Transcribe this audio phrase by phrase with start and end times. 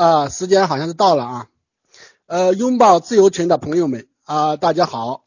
[0.00, 1.48] 啊，时间好像是到了啊。
[2.24, 5.26] 呃，拥抱自由群的朋友们啊，大家好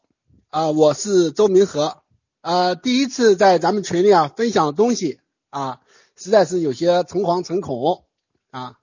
[0.50, 1.98] 啊，我是周明和
[2.40, 5.80] 啊，第一次在咱们群里啊分享东西啊，
[6.16, 8.02] 实在是有些诚惶诚恐
[8.50, 8.78] 啊。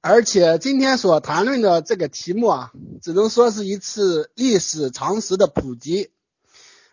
[0.00, 6.12] 而且今天所谈论的这个题目啊，只能说是一次历史常识的普及，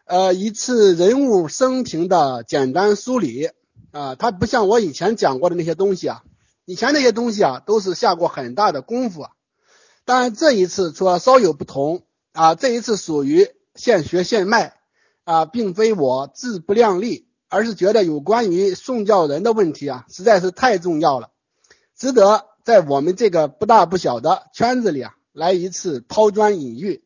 [0.04, 3.52] 呃，一次人物生平的简单梳理
[3.92, 6.24] 啊，它不像我以前讲过的那些东西啊。
[6.66, 9.32] 以前那些东西啊，都是下过很大的功夫啊，
[10.04, 14.76] 但这一次说稍有不同啊，这一次属于现学现卖
[15.26, 21.30] 啊，并非我自不量力，而是觉得有关于宋教仁的问题啊，实在是太重要了，
[21.96, 27.04] 值得在我们这个不大不小的圈子里啊，来一次抛砖引玉，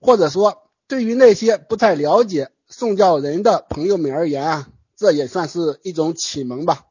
[0.00, 6.84] 或者说对于那些不太了解宋教仁的朋友们而言啊，这也算是一种启蒙吧。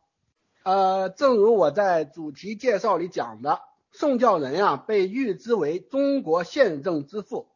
[0.66, 3.60] 呃，正如我在主题介绍里讲的，
[3.92, 7.50] 宋教仁啊被誉之为中国宪政之父，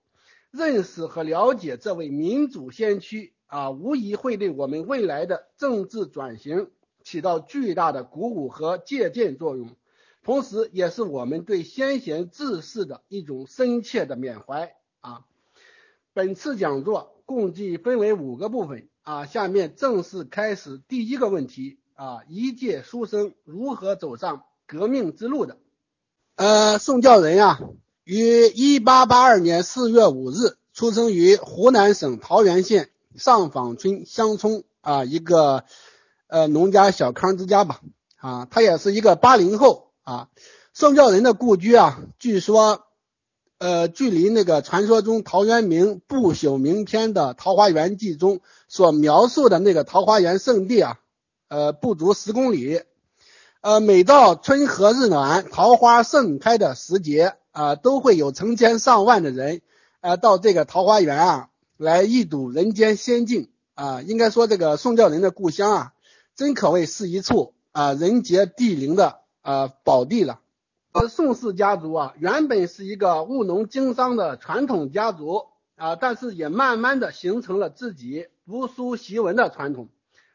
[0.51, 6.69] 认识和了解这位民主先驱啊，无疑会对我们未来的政治转型
[7.01, 9.75] 起到巨大的鼓舞和借鉴作用，
[10.21, 15.25] 同时也是我们对先贤志士的一种深切的缅怀啊。
[16.13, 21.78] 本次讲座共计分为五个部分啊，下面正式开始第一个问题。
[21.99, 25.57] 啊，一介书生如何走上革命之路的？
[26.37, 27.59] 呃，宋教仁啊，
[28.05, 35.65] 于一八八二年四月五日出生于湖南省桃源县上坊村乡村啊一个
[36.27, 37.81] 呃农家小康之家吧。
[38.15, 40.29] 啊，他也是一个八零后啊。
[40.71, 42.85] 宋教仁的故居啊，据说
[43.57, 50.97] 呃距离那个传说中陶渊明不朽名篇的《桃花源记》中所描述的那个桃花源圣地啊。
[51.49, 52.83] 呃，不足十公里。
[53.61, 59.61] 呃，每到春和日暖、桃花盛开的时节啊，都会有成千上万的人
[59.99, 64.01] 啊到这个桃花源啊来一睹人间仙境啊。
[64.03, 65.93] 应该说，这个宋教仁的故乡啊，
[66.35, 70.39] 真可谓是一处啊人杰地灵的啊宝地了。
[70.91, 79.89] 而宋氏家族啊，原本是一个务农经商的传统家族啊，但是也慢慢的形成了自己读书习文的传统。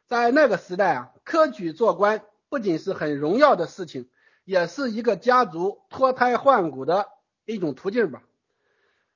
[0.06, 4.08] 在那个时代啊，科举做官不仅是很荣耀的事情，
[4.44, 7.08] 也是一个家族脱胎换骨的
[7.46, 8.22] 一种途径吧。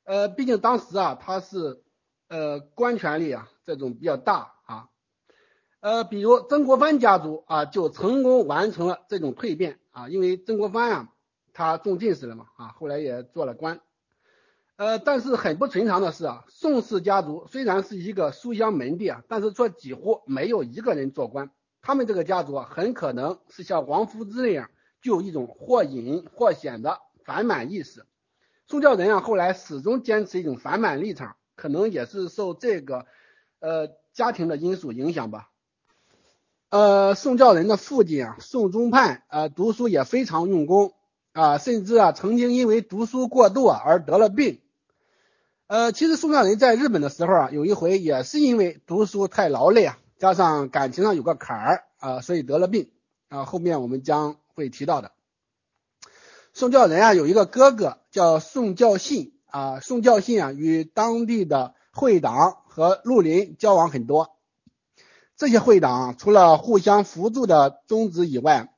[0.05, 1.83] 呃，毕竟当时啊，他是
[2.29, 4.89] 呃官权力啊这种比较大啊。
[5.81, 11.13] 呃，比如曾国藩家族啊，就成功完成了这种蜕变啊，因为曾国藩啊，
[11.53, 13.81] 他中进士了嘛啊，后来也做了官。
[14.77, 21.51] 呃，但是很不寻常的是啊，宋氏家族虽然是一个书香门第啊，但是却几乎没有一个人做官。
[21.81, 28.05] 他们这个家族啊，很可能是像王夫之那样，具有一种或隐或显的反满意识。
[28.67, 33.07] 宋教仁啊，后来始终坚持一种反满立场，可能也是受这个
[33.61, 35.51] 呃家庭的因素影响吧。
[36.69, 40.93] 呃，宋教仁的父亲啊，宋忠盼啊，读书也非常用功
[41.33, 44.61] 啊，甚至啊，曾经因为读书过度啊而得了病。
[45.67, 52.91] 呃，其实宋教仁在日本的时候啊，有一回也是因为读书太劳累啊，加上感情上有个坎儿啊，所以得了病
[53.29, 53.45] 啊。
[53.45, 55.13] 后面我们将会提到的。
[56.53, 64.35] 宋教仁啊，有一个哥哥叫宋教信啊，宋教信啊，与当地的会党和绿林交往很多。
[65.37, 68.75] 这些会党除了互相扶助的宗旨以外，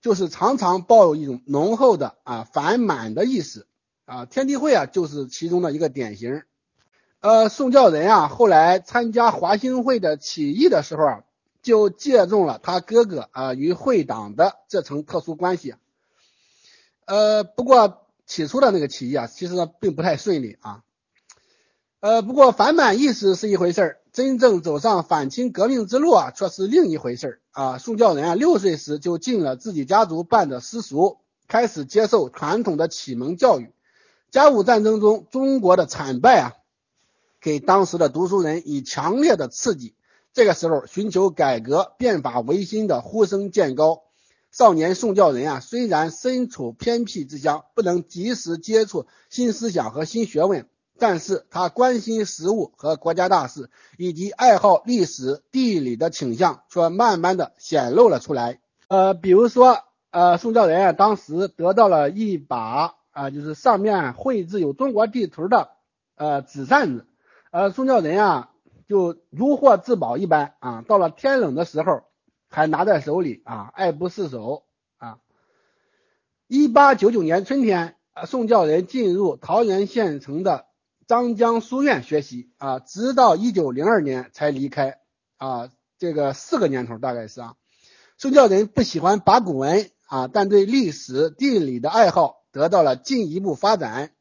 [0.00, 3.68] 就是常常抱有一种浓厚的啊反满的意识。
[4.04, 6.42] 啊，天地会啊，就是其中的一个典型。
[7.26, 11.24] 呃，宋教仁啊，后来参加华兴会的起义的时候啊，
[11.60, 15.74] 就借重了他哥哥啊与会党的这层特殊关系。
[17.04, 20.84] 呃，不过起初的那个起义啊，其实并不太顺利啊。
[21.98, 27.78] 呃，不过反满意识是一回事儿，真正走上反清革命之路啊，却是另一回事儿啊。
[27.78, 33.72] 宋教仁啊，六岁时就进了自己家族办的私塾，开始接受传统的启蒙教育。
[34.30, 36.52] 甲午战争中，中国的惨败啊，
[37.46, 39.94] 给当时的读书人以强烈的刺激。
[40.32, 44.02] 这个时候，寻求改革、变法维新的呼声渐高。
[44.50, 50.66] 少年宋教仁啊，虽然身处偏僻之乡，不能及时接触新思想和新学问，
[50.98, 58.58] 但是他关心时务和国家大事，以及爱好历史、地理的倾向，却慢慢的显露了出来。
[58.88, 62.96] 呃，比如说，呃，宋教仁啊，当时得到了一把。
[63.12, 65.70] 啊，就是上面绘制有中国地图的
[66.16, 67.06] 呃纸扇子，
[67.50, 68.50] 呃，宋教仁啊
[68.88, 72.02] 就如获至宝一般啊，到了天冷的时候
[72.48, 74.64] 还拿在手里啊，爱不释手
[74.98, 75.18] 啊。
[76.48, 80.66] 一八九九年春天，啊，宋教仁进入桃源县城的
[81.06, 84.98] 张江书院学习啊，直到一九零二年才离开
[85.36, 87.54] 啊，这个四个年头大概是啊。
[88.18, 94.12] 宋教仁不喜欢八股文啊，但对历史地理的爱好得到了进一步发展。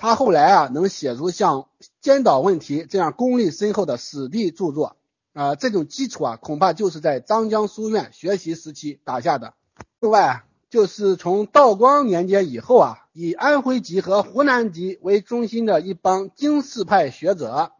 [0.00, 1.60] 他后来啊，能写出像
[2.00, 4.96] 《尖岛问题》这样功力深厚的史地著作
[5.34, 9.52] 啊，这种基础啊，恐怕就是在张江书院学习时期打下的。
[10.00, 10.44] 另外。
[10.70, 17.72] 就是从道光年间以后啊，以安徽籍和湖南籍为中心的一帮经世派学者，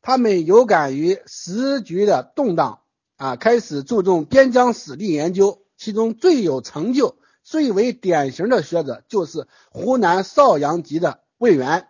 [0.00, 2.82] 他们有感于时局的动荡
[3.16, 5.58] 啊，开始注重边疆史地研究。
[5.76, 11.88] 其中最有成就、最为典型的学者就是湖南邵阳籍的魏源。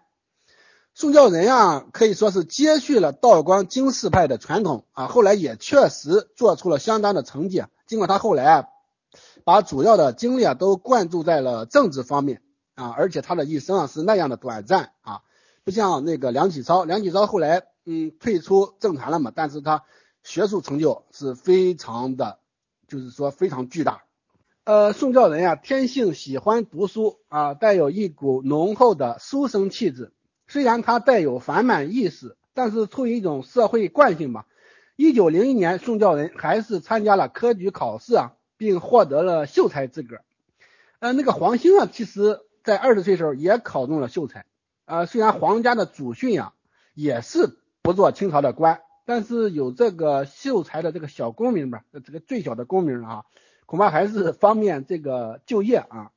[0.94, 7.64] 宋教仁啊，可以说是接续了道光经世派的传统啊，后来也确实做出了相当的成绩。
[7.86, 8.68] 尽管他后来啊。
[9.42, 12.42] 把主要的精力啊都灌注在了政治方面
[12.76, 15.22] 啊，而且他的一生啊是那样的短暂啊，
[15.64, 19.82] 不像那个梁启超，梁启超后来嗯退出政坛了嘛，但是他
[20.22, 22.38] 学术成就是非常的，
[22.86, 24.04] 就是说非常巨大。
[24.64, 30.12] 呃，宋教仁呀，天性喜欢读书啊，带有一股浓厚的书生气质。
[30.48, 34.46] 虽然他带有反满意识，但是出于一种社会惯性吧。
[34.96, 38.32] 一九零一年，宋教仁还是参加了科举考试啊。
[38.60, 40.18] 并获得了秀才资格。
[40.98, 44.44] 呃，那个黄兴啊，其实在二十岁时候也考中了秀才。
[44.84, 46.52] 呃，虽然黄家的祖训呀
[46.92, 53.24] 也是不做清朝的官，但是有这个秀才的这个小功名吧，这个最小的功名啊，
[53.70, 56.10] 恐怕还是方便这个就业啊。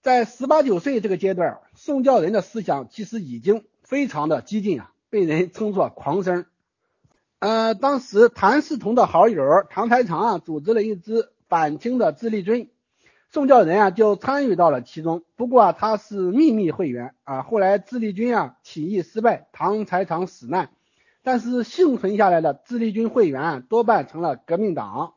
[0.00, 6.46] 在十八九岁这个阶段，宋教仁的思想其实已经非常的激进啊，被人称作狂生。
[7.38, 12.68] 呃，当时谭嗣同的好友唐才常啊，组织了一支反清的自立军，
[13.30, 15.22] 宋教仁啊就参与到了其中。
[15.36, 17.42] 不过，他是秘密会员啊。
[17.42, 20.70] 后来自立军啊起义失败，唐才常死难，
[21.22, 25.14] 但是幸存下来的自立军会员啊多半成了革命党。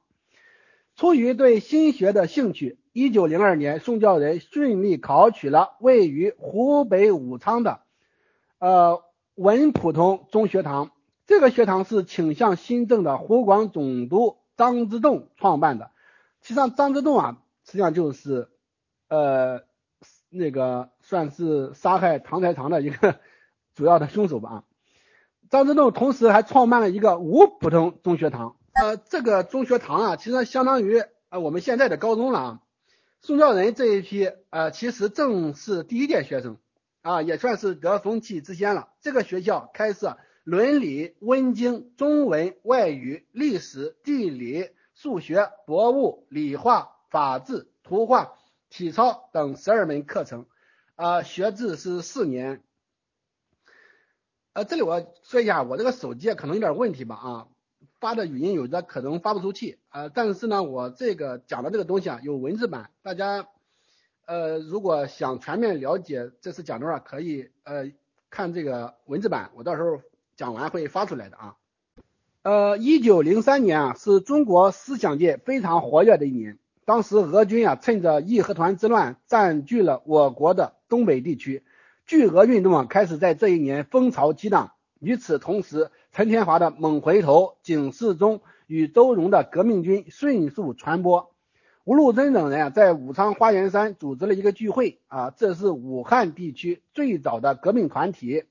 [0.95, 7.81] 出于对新学的兴趣，一九零二年，宋教仁顺利考取了位于湖北武昌的
[8.59, 9.03] 呃
[9.33, 10.91] 文普通中学堂。
[11.25, 15.89] 这个学堂是倾向新政的湖广总督张之洞创办的。
[16.41, 18.49] 实际上，张之洞啊，实际上就是
[19.07, 19.61] 呃
[20.29, 23.15] 那个算是杀害唐才常的一个
[23.73, 24.49] 主要的凶手吧。
[24.49, 24.63] 啊，
[25.49, 28.57] 张之洞同时还创办了一个吴普通中学堂。
[28.73, 32.39] 呃，这个中学堂啊，其实相当于呃我们现在的高中了。
[32.39, 32.59] 啊。
[33.21, 36.57] 宋教仁这一批呃，其实正是第一届学生
[37.01, 38.89] 啊，也算是得风气之先了。
[39.01, 40.17] 这个学校开设。
[40.45, 48.33] 伦理、文经、中文、外语、历史、地理、数学、博物、理化、法治、图画、
[48.69, 50.45] 体操等十二门课程，
[50.95, 52.61] 啊，学制是四年。
[54.51, 57.47] 呃，这里我说一下，我这个手机可能有点问题吧，啊，
[58.03, 63.47] 发的语音有的可能发不出去，啊，但是呢，我这个讲的这个东西啊，有文字版，大家
[64.25, 67.93] 呃，如果想全面了解这次讲的话，可以呃
[68.29, 70.01] 看这个文字版，我到时候。
[70.35, 71.55] 讲完会发出来的啊，
[72.41, 76.57] 呃，一九零三年啊，是中国思想界非常活跃的一年。
[76.85, 81.63] 当时俄军啊，趁着义和团之乱，占据了我国的东北地区，
[82.07, 84.71] 拒俄运动啊，开始在这一年风潮激荡。
[84.99, 91.33] 与此同时，陈天华的猛回头、景世忠与周荣的革命军迅速传播。
[91.85, 98.43] 吴禄贞等人啊，在武昌花园山组织了一个聚会啊，这是武汉地区最早的革命团体。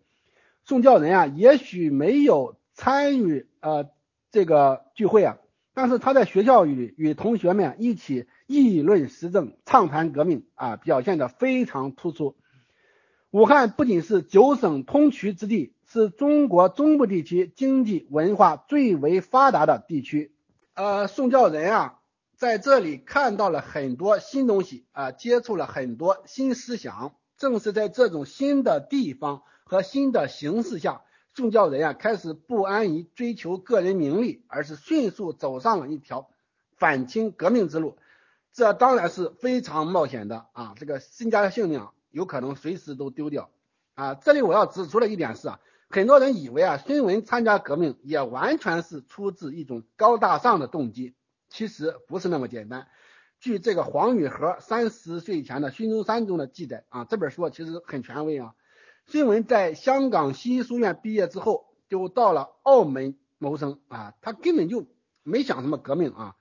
[0.64, 3.88] 宋教仁啊，也许没有参与呃
[4.32, 5.38] 这个聚会啊，
[5.72, 12.34] 但是他在学校里与同学们一起议论时政、畅谈革命啊，表现的非常突出。
[13.32, 20.34] 武汉不仅是九省通衢之地，是中国中部地区经济文化最为发达的地区。
[20.74, 21.98] 呃，宋教仁啊，
[22.36, 27.14] 在这里看到了很多新东西啊，接触了很多新思想。
[27.38, 29.42] 正是在这种新的地方。
[29.64, 31.00] 和新的形势下，
[31.34, 36.28] 宋教仁啊开始不安于追求个人名利，而是迅速走上了一条
[36.76, 37.96] 反清革命之路。
[38.52, 40.74] 这当然是非常冒险的啊！
[40.76, 43.50] 这个身家性命有可能随时都丢掉
[43.94, 44.14] 啊！
[44.14, 51.14] 这里我要指出的一点是啊，很多人以为啊孙文参加革命也完全是出自一种高大上的动机，
[51.48, 52.86] 其实不是那么简单。
[53.40, 58.54] 据这个黄宇和三十岁前的孙中山中的记载啊，这本书其实很权威啊。
[59.06, 64.86] 孙文在香港西医书院毕业之后，就到了澳门谋生啊，他根本就
[65.24, 66.36] 没想什么革命啊，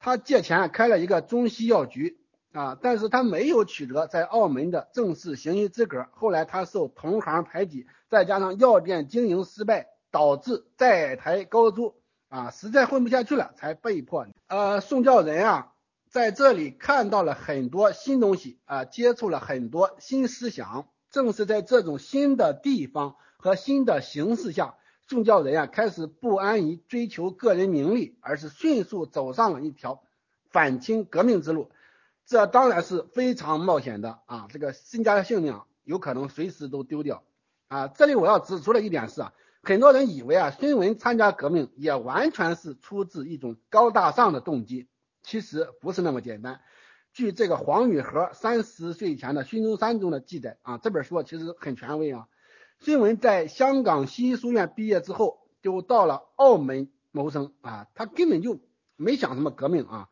[0.00, 2.18] 他借钱开了一个中西药局
[2.52, 6.06] 啊，但是他没有取得在澳门的正式行医资格。
[6.12, 11.94] 后来他受同行排挤，再加上药店经营失败，导致债台高筑
[12.28, 14.26] 啊，实在混不下去了，才被迫。
[14.48, 15.72] 呃，宋教仁啊，
[16.10, 20.88] 在这里看到了很多新东西啊，接触了很多新思想。
[21.10, 30.02] 正是在这种新的地方和新的形势下，宋教仁啊，开始不安于追求个人名利，而是迅速走上了一条
[30.50, 31.70] 反清革命之路。
[32.24, 34.46] 这当然是非常冒险的啊！
[34.50, 37.24] 这个身家性命有可能随时都丢掉
[37.68, 37.88] 啊！
[37.88, 44.88] 这里我要指出的一点是啊，很多人以为啊，孙文参加革命也完全是出自一种高大上的动机，
[45.22, 46.60] 其实不是那么简单。
[47.12, 52.28] 据这个黄宇和三十岁前的孙中山中的记载啊，这本书其实很权威啊。
[52.78, 58.60] 孙文在香港西医书院毕业之后，就到了澳门谋生啊，他根本就
[58.96, 60.08] 没想什么革命啊。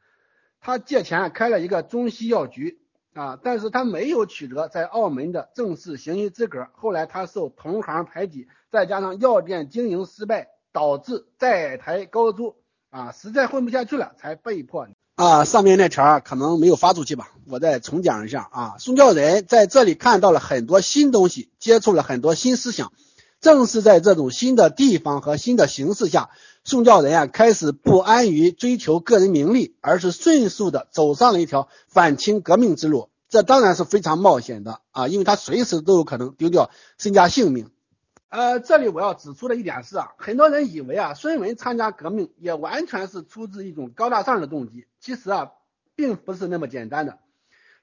[0.61, 2.79] 他借钱开了一个中西药局
[3.15, 6.69] 啊，但是他没有取得在澳门的正式行医资格。
[6.75, 12.57] 后来他受同行排挤，再加上药店经营失败，导致债台高筑
[12.91, 14.87] 啊，实在混不下去了，才被迫
[15.17, 15.45] 啊。
[15.45, 18.75] 上面那条可能没有发出去吧，我再重讲一下啊。
[18.79, 22.93] 宋教仁在这里看到了很多新东西，接触了很多新思想。
[23.41, 26.29] 正是在这种新的地方和新的形势下，
[26.65, 33.11] 宋教仁啊开始不安于追求个人名利，而是迅速的走上了一条反清革命之路。
[33.29, 37.71] 这当然是非常冒险的啊，因为他随时都有可能丢掉身家性命。
[38.29, 45.53] 呃，这里我要指出的一点是啊，很多人以为啊，孙文参加革命也完全是出自一种高大上的动机，其实啊，
[45.95, 47.19] 并不是那么简单的。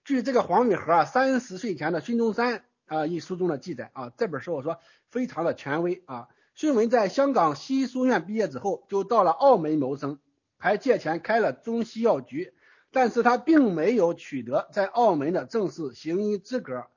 [0.06, 2.64] 据这个黄宇和啊，三十岁前的孙中山。
[2.86, 4.80] 啊，一书中的记载啊，这本书我说
[5.10, 6.30] 非常的权威啊。
[6.60, 10.18] 孙文在香港西书院毕业之后，就到了澳门谋生，
[10.58, 12.52] 还借钱开了中西药局，
[12.92, 16.88] 但是他并没有取得在澳门的正式行医资格。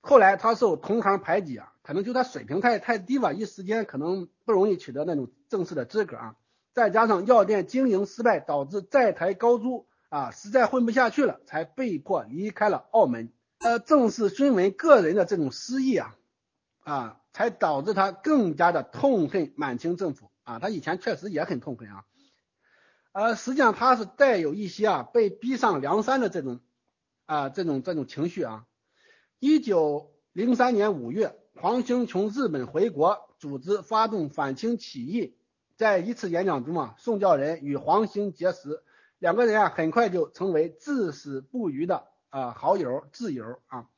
[0.00, 6.34] 后来他受同行排挤啊，可能就他水平太太低吧，一时间可能不容易取得那种正式的资格啊。
[6.72, 13.30] 再加上药店经营失败，导致债台高筑啊，实在混不下去了，才被迫离开了澳门。
[13.60, 16.16] 呃，正是孙文个人的这种失意啊，
[16.88, 20.58] 啊，才导致他更加的痛恨满清政府啊。
[20.58, 22.04] 他以前确实也很痛恨啊，
[23.12, 26.60] 呃，实际上他是带有一些啊被逼上梁山的这种
[27.26, 28.64] 啊这种这种情绪啊。
[29.38, 35.36] 一九零三年五月，黄兴从日本回国，组织发动反清起义。
[35.76, 38.82] 在一次演讲中啊，宋教仁与黄兴结识，
[39.18, 42.08] 两个人啊很快就成为至死不渝的。
[42.30, 43.88] 啊，好友、挚友啊，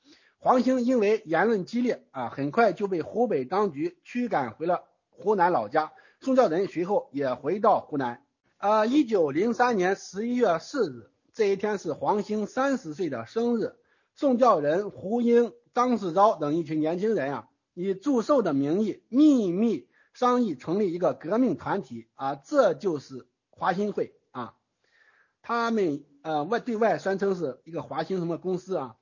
[0.43, 5.93] 黄兴因为言论激烈啊，很快就被湖北当局驱赶回了湖南老家。
[6.19, 8.25] 宋教仁随后也回到湖南。
[8.57, 13.77] 啊，一九零三年十一月四日，这一天是黄兴三十岁的生日。
[14.15, 24.55] 宋教仁、胡英、张世钊等一群年轻人啊，以祝寿的名义秘密商议成立一个革命团体啊，这就是华兴会啊。
[25.43, 26.07] 他们。
[26.23, 28.97] 呃，外对外宣称是一个华兴什么公司啊？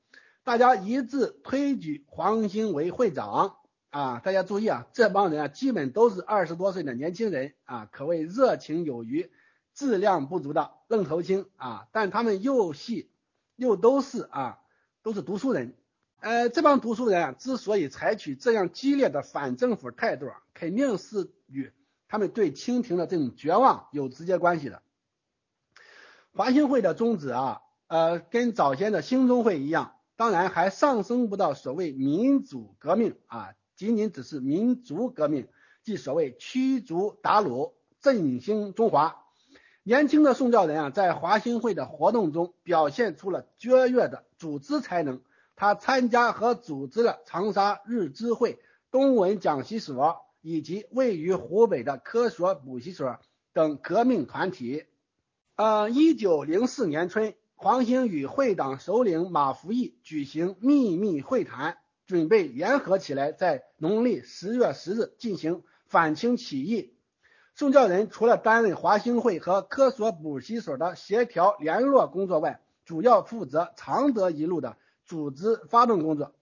[0.48, 3.56] 大家一致推举黄兴为会长
[3.90, 4.22] 啊！
[4.24, 9.30] 大家注意啊，这帮人啊，基本都是二十多岁的年轻人啊，可谓热情有余、
[9.74, 11.86] 质量不足的愣头青啊！
[11.92, 13.10] 但他们又细
[13.56, 14.60] 又都是啊，
[15.02, 15.74] 都是读书人。
[16.20, 21.70] 呃，这帮读书人啊，之所以采取这样激烈的反政府态度啊，肯定是与
[22.08, 24.80] 他们对清廷的这种绝望有直接关系的。
[26.32, 35.46] 华兴会的宗旨啊，呃，跟早先的兴中会一样，当然还上升不到所谓民主革命啊，仅仅只是民族革命，
[35.84, 39.24] 即所谓驱逐鞑虏、振兴中华。
[39.84, 45.20] 年轻的宋教仁啊，在华兴会的活动中表现出了卓越的组织才能，
[45.54, 48.58] 他参加和组织了长沙日知会、
[48.90, 53.20] 东文讲习所以及位于湖北的科学补习所
[53.52, 54.84] 等革命团体。
[55.54, 66.94] 呃，一九零四年春，黄兴与会党首领马福义举行秘密会谈，准备联合起来，在农历十月十日进行反清起义。
[67.56, 76.32] 宋教仁除了担任华兴会和科索补习所的协调联络工作外，主要负责常德一路的组织发动工作。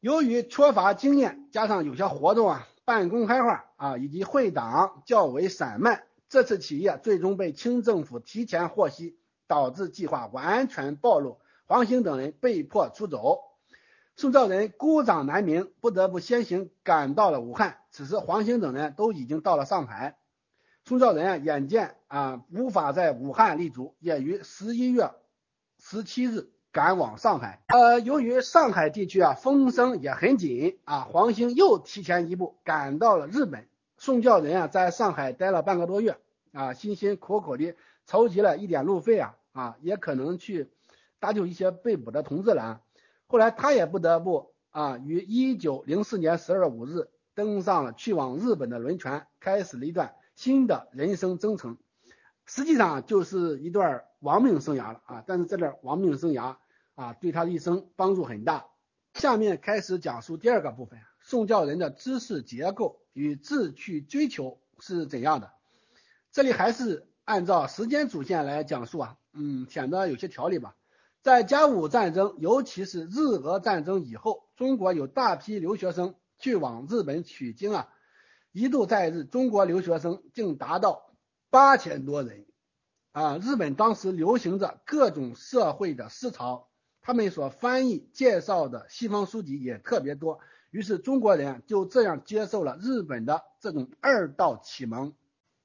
[0.00, 6.02] 由于缺乏经验，加上有些活动啊半公开化啊，以及会党较为散漫。
[6.28, 9.16] 这次起义最终被清政府提前获悉，
[9.50, 13.40] 导致计划完全暴露，黄兴等人被迫出走。
[14.14, 17.78] 宋教仁孤掌难鸣，不得不先行赶到了武汉。
[17.90, 20.18] 此时，黄兴等人都已经到了上海。
[20.84, 25.10] 宋教仁啊，眼见啊无法在武汉立足，也于十一月
[25.80, 27.60] 十七日赶往上海。
[27.66, 33.66] 呃，由于上海地区啊风声也很紧啊，黄兴又提前一步赶到了日本。
[33.98, 36.18] 宋教仁啊在上海待了半个多月
[36.52, 37.74] 啊，辛辛苦苦的
[38.06, 40.70] 筹集了一点路费啊啊，也可能去
[41.18, 42.82] 搭救一些被捕的同志了。
[43.26, 51.78] 后来他也不得不啊，于一九零四年十二月五日登上了去往日本的轮船，开始了一段新的人生征程。
[52.46, 55.24] 实际上就是一段亡命生涯了啊！
[55.24, 56.56] 但是这段亡命生涯
[56.96, 58.66] 啊，对他的一生帮助很大。
[59.14, 65.52] 下面开始讲述第二个部分：宋教仁的知识结构与志趣追求是怎样的？
[66.32, 70.76] 这里还是按照时间主线来讲述啊，嗯，显得有些条理吧。
[71.22, 77.88] 在甲午战争，尤其是日俄战争以后，中国有大批留学生去往日本取经啊，
[78.52, 81.06] 一度在日中国留学生竟达到。
[81.52, 82.46] 八千多人
[83.10, 83.36] 啊！
[83.38, 86.68] 日本当时流行着各种社会的思潮，
[87.02, 90.38] 他们所翻译介绍的西方书籍也特别多。
[90.70, 95.12] 于是中国人就这样接受了日本的这种二道启蒙。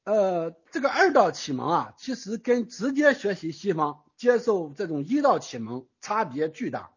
[0.06, 6.92] 呃，这个二道启蒙啊，其实跟直接学习西方、接受这种一道启蒙差别巨大。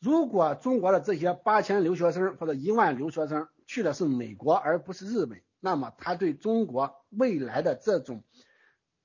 [0.00, 8.24] 如果中国的这些八千留学生或者一万留学生去的是美国而不是日本，那么他对中国未来的这种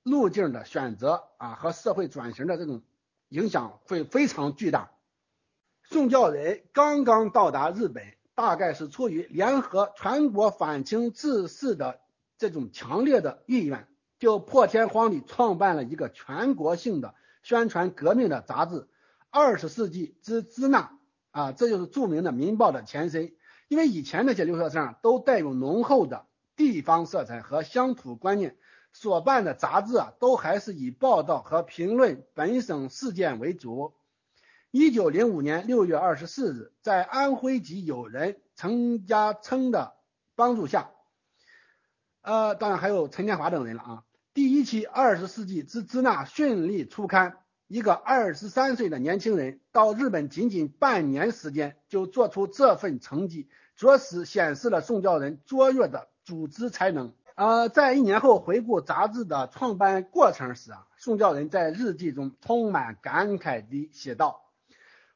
[0.02, 2.82] 路径的选择啊和社会转型的这种
[3.30, 4.90] 影响会非常巨大。
[5.84, 12.02] 宋教仁刚刚到达日本，大概是出于联合全国反清志士的
[12.40, 18.76] 这种强烈的意愿，就破天荒地创办了一个全国性的宣传革命的杂志
[19.30, 20.82] 《二十世纪之支那》
[21.32, 23.34] 啊，这就是著名的《民报》的前身。
[23.68, 28.58] 因为以前那些留学生都带有浓厚的地方色彩和乡土观念，
[28.94, 33.94] 所办的杂志啊，都还是以报道和评论本省事件为主。
[34.72, 39.94] 一九零五年六月二十四日，在安徽籍友人陈家琛的
[40.36, 40.92] 帮助下，
[42.30, 44.04] 呃，当然还有陈天华等人了啊。
[44.36, 47.38] 第一期《二十世纪之支那》顺利出刊。
[47.68, 57.14] 一个二十三岁的年轻人到日本仅仅半年时间，就做出这份成绩，着实显示了宋教仁卓越的组织才能。
[57.34, 64.44] 呃，在一年后回顾杂志的创办过程时啊，宋教仁在日记中充满感慨地写道：“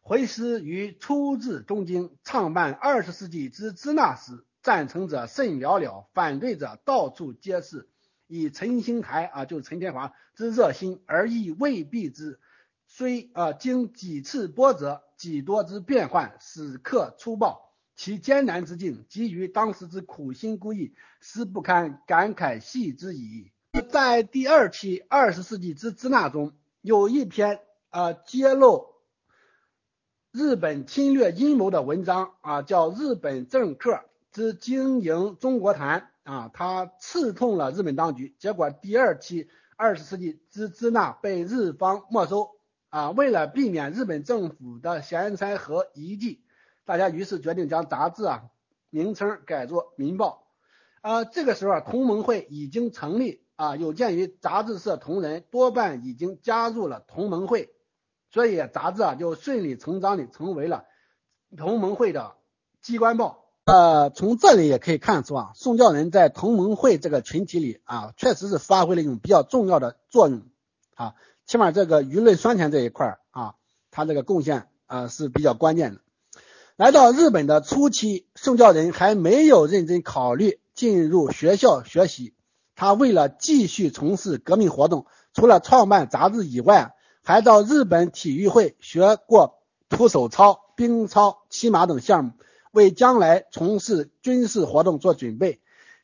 [0.02, 7.88] 回师于初至东京，创办《二十世纪之支那》时，赞成者甚寥寥，反对者到处皆是。
[8.26, 12.40] 以陈兴台啊，就是陈天华之热心，而亦未必之。”
[12.88, 23.52] 虽啊经几次波折，几多之变幻，使客粗暴，其艰难之境，基于当时之苦心孤诣，实不堪感慨系之矣。
[23.90, 28.94] 在第二期《二十世纪之支那》中，有一篇啊揭露
[30.32, 38.36] 日本侵略阴谋的文章啊，叫《日本政客之经营中国谈》啊，他刺痛了日本当局。
[38.40, 39.46] 结果第二期
[39.78, 42.50] 《二十世纪之支那》被日方没收。
[42.90, 46.44] 啊，为了避免日本政府的嫌财和疑忌，
[46.86, 48.44] 大家于是决定将杂志啊
[48.92, 50.46] 名称改作《民报》。
[51.10, 57.74] 啊，这个时候啊，同盟会已经成立啊，有鉴于杂志社同仁多半已经加入了同盟会，
[58.30, 60.86] 所以杂志啊就顺理成章的成为了
[61.58, 62.36] 同盟会的
[62.80, 63.43] 机关报。
[63.66, 70.42] 呃，从这里也可以看出啊，宋教仁在同盟会这个群体里啊，确实是发挥了一种比较重要的作用
[70.96, 71.14] 啊。
[71.46, 73.56] 起码这个舆论宣传这一块啊，
[73.90, 76.02] 他这个贡献啊是比较关键的。
[76.76, 82.34] 来到日本的初期，宋教仁还没有认真考虑进入学校学习。
[82.76, 92.32] 他为了继续从事革命活动，除了创办杂志以外，还到日本体育会学过徒手操、兵操、骑马等项目，
[92.74, 95.60] 为将来从事军事活动做准备。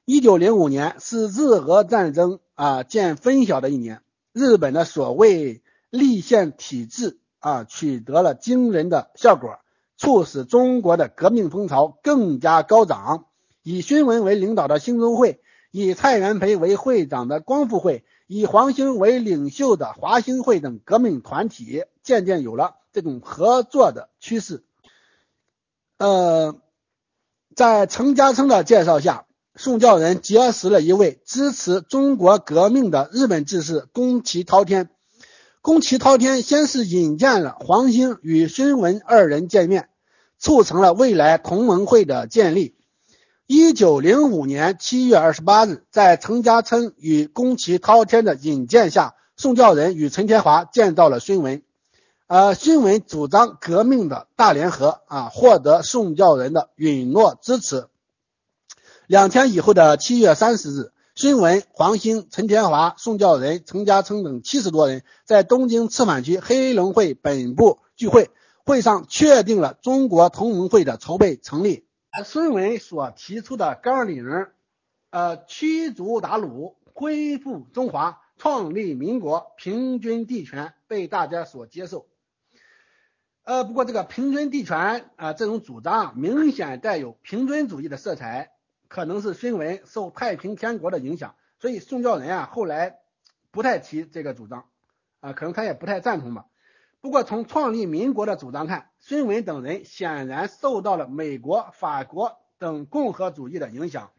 [0.05, 4.03] 一九零五年是日俄战争啊见分晓的一年。
[4.33, 9.57] 日本的所谓立宪体制啊，取得了惊人的效果，
[9.97, 13.25] 促使中国的革命风潮更加高涨。
[13.63, 24.63] 以孙文为领导的兴中会，以蔡元培为会长的光复会，以黄兴为领袖的华兴会等革命团体，渐渐有了这种合作的趋势。
[25.99, 26.55] 呃，
[27.55, 29.25] 在程家琛的介绍下。
[29.55, 34.89] 宋教仁结识了一位支持中国革命的日本志士宫崎滔天。
[35.61, 39.89] 宫崎滔天先是引荐了黄兴与孙文二人见面，
[40.37, 42.77] 促成了未来同盟会的建立。
[43.45, 51.61] 一九零五年七月二十八日，在程家琛与宫崎滔天的引荐下，宋教仁与陈天华见到了孙文。
[52.29, 57.87] 呃，孙文主张革命的大联合啊，获得宋教仁的允诺支持。
[59.07, 68.29] 两天以后的七月三十日，孙文、黄兴、陈天华、宋教仁、陈家琛等七十多人在东京赤坂区黑龙会本部聚会，
[68.63, 71.87] 会上确定了中国同盟会的筹备成立。
[72.23, 74.23] 孙文所提出的纲领，
[75.09, 82.05] 呃，驱逐鞑虏，恢复中华，创立民国，平均地权，被大家所接受。
[83.43, 88.51] 呃，不过这个平均地权啊，这种主张明显带有平均主义的色彩，
[88.87, 92.99] 可能是孙文受太平天国的影响，所以宋教仁啊后来
[93.49, 94.65] 不太提这个主张
[95.19, 96.45] 啊，可能他也不太赞同吧。
[97.01, 104.11] 不过从创立民国的主张看，孙文等人显然受到了美国、法国等共和主义的影响，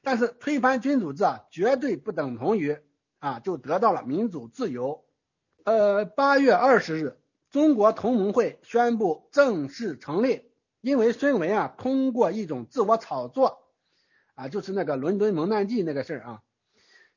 [0.00, 2.78] 但是推翻君主制啊，绝对不等同于
[3.18, 5.04] 啊就得到了民主自由。
[5.64, 7.19] 呃，八月二十日。
[7.50, 10.44] 中国同盟会宣布正式成立，
[10.80, 13.64] 因为孙文啊通过一种自我炒作
[14.36, 16.42] 啊，就是那个伦敦蒙难记那个事儿啊，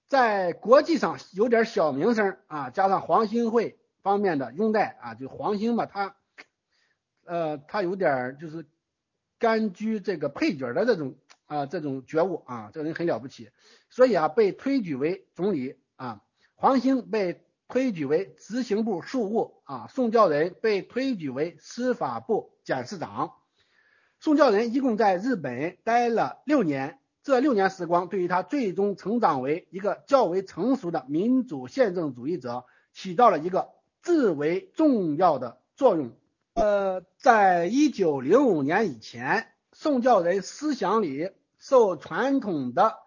[0.07, 6.15] 在国际上有点小名声啊，加上黄兴会方面的拥戴啊，就黄兴吧，他
[7.25, 8.65] 呃他有点就是
[9.37, 11.15] 甘居这个配角的这种
[11.45, 13.51] 啊这种觉悟啊，这个人很了不起，
[13.91, 16.23] 所以啊被推举为总理啊，
[16.55, 17.45] 黄兴被。
[17.67, 23.34] 推举为执行部庶务啊，宋教仁被推举为司法部检事长。
[24.19, 33.69] 宋教仁一共在日本待了六年，这六年时光对于他最终成长为一个较为成熟的民主宪政主义者起到了一个
[34.02, 36.12] 至为重要的作用。
[36.54, 42.97] 呃，在一九零五年以前，宋教仁思想里受传统的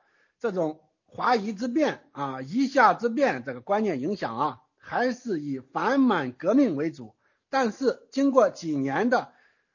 [0.40, 0.81] 这种。
[1.07, 7.14] 华夷之变啊，夷夏之变这个观念影响啊，还是以反满革命为主。
[7.49, 9.33] 但是经过几年的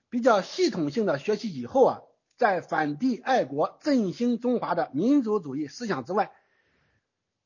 [0.10, 2.02] 比较系统性的学习以后啊，
[2.38, 6.32] 在反帝爱国、振兴中华的民族主义思想之外，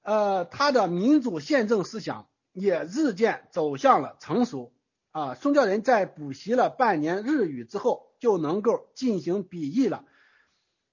[0.01, 4.73] 呃，他的民主宪政思想也日渐走向了成熟
[5.11, 5.35] 啊。
[5.35, 10.03] 宋教仁在补习了半年日语之后，就能够进行笔译了，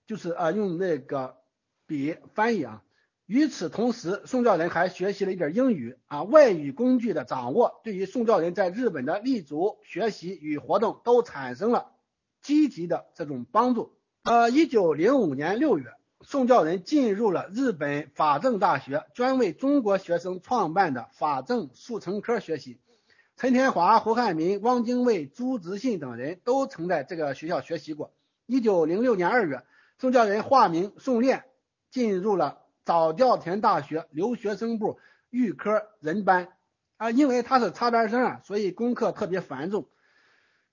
[0.06, 1.41] 就是啊，用那个
[1.92, 2.82] 笔翻译啊。
[3.26, 11.92] 与此同时，宋教仁还学习了一点英语啊，外语工具的掌握对于宋教仁在日本的立足、学习与活动都产生了
[12.40, 13.92] 积极的这种帮助。
[14.24, 15.84] 呃，一九零五年六月，
[16.22, 22.80] 宋教仁进入了日本法政大学，专为中国学生创办的法政速成科学习。
[23.36, 28.12] 陈天华、胡汉民、汪精卫、朱执信等人都曾在这个学校学习过。
[28.46, 29.62] 一九零六年二月，
[29.98, 31.44] 宋教仁化名宋炼，
[31.92, 32.58] 进入了。
[32.84, 34.98] 早稻田大学留学生部
[35.30, 36.48] 预科人班
[36.96, 39.86] 啊，因为他是插班生啊，所以功课特别繁重。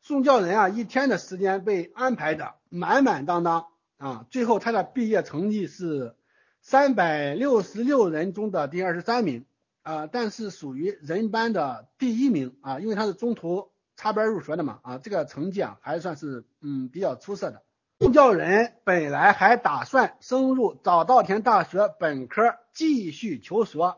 [0.02, 6.16] 宋教仁啊，一天的时间被安排的满满当当啊，最后他的毕业成绩是
[6.62, 9.46] 三百六十六人中的第二十三名
[9.84, 17.62] 啊，但是属于人班的第一名啊，因为他是中途插班入学的嘛啊，这个成绩啊还算是嗯比较出色的。
[18.02, 23.98] 宋教仁本来还打算升入早稻田大学本科继续求学，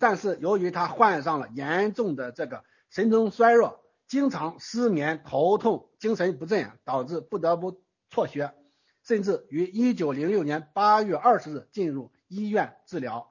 [0.00, 8.52] 但是由于他患上了严重的这个神经衰弱，经常失眠、头痛、精神不振，导致不得不辍学，
[9.04, 13.30] 甚至于1906年8月20日进入医院治疗。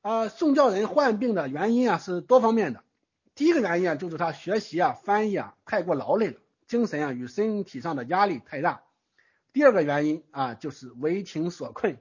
[0.00, 2.82] 啊，宋教仁患病的原因啊是多方面的，
[3.36, 8.82] 第一个原因啊就是他学习啊、翻译啊太过劳累了，精神啊与身体上的压力太大。
[9.52, 11.98] 第二个原因啊，就是为情所困。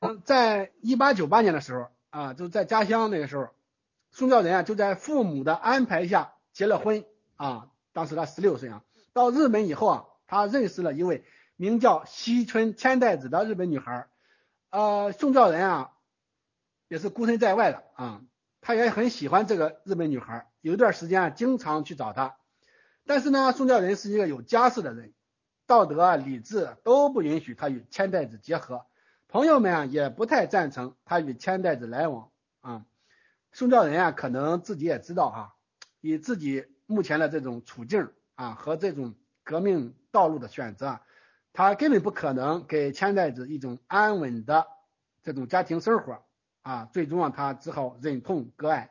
[0.00, 3.48] 嗯，在一八九八年的时候啊，就在家乡那个时候，
[4.10, 7.04] 宋教仁啊就在父母的安排下结了婚
[7.36, 7.70] 啊。
[7.92, 8.82] 当时他十六岁啊。
[9.12, 11.24] 到日本以后啊，他认识了一位
[11.56, 14.08] 名叫西村千代子的日本女孩。
[14.70, 15.92] 呃，宋教仁啊
[16.88, 18.22] 也是孤身在外的啊，
[18.60, 22.36] 他也很喜欢这个日本女孩，有一段时间啊经常去找她。
[23.06, 25.12] 但是呢，宋教仁是一个有家室的人。
[25.66, 28.84] 道德啊、理智都不允许他与千代子结合，
[29.28, 32.84] 朋友们啊也不太赞成他与千代子来往啊。
[33.52, 35.54] 宋教仁啊可能自己也知道哈，
[36.02, 41.00] 以自己目前的这种处境啊和这种革命道路的选择，
[41.54, 44.66] 他根本不可能给千代子一种安稳的
[45.22, 46.22] 这种家庭生活
[46.60, 46.90] 啊。
[46.92, 48.90] 最终啊他只好忍痛割爱。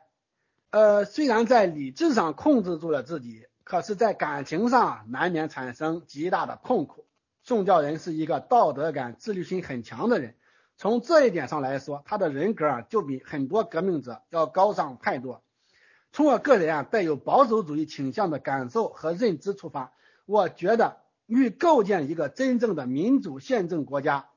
[0.70, 3.46] 呃，虽然在理智上控制住了自己。
[3.64, 7.06] 可是，在感情上难免产生极大的痛苦。
[7.42, 10.34] 宋教仁是一个道德感、自律性很强的人，
[10.76, 15.42] 从这一点上来说，他的人格啊就比很多革命者要高尚太多。
[16.12, 19.92] 从我个人啊带有保守主义倾向的感受和认知出发，
[20.26, 24.28] 我觉得欲构建一个真正的民主宪政国家，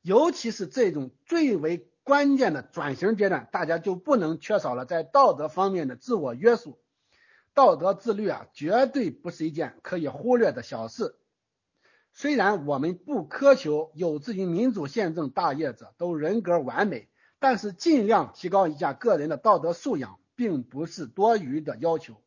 [0.00, 6.78] 尤其是这种最为关键的转型阶段，大家就不能缺少了在道德方面的自我约束。
[7.60, 11.14] 道德自律啊，绝对不是一件可以忽略的小事。
[12.14, 22.22] 虽然我们不苛求有志于民主宪政大业者都人格完美，但是尽量提高一下个人的道德素养，并不是多余的要求。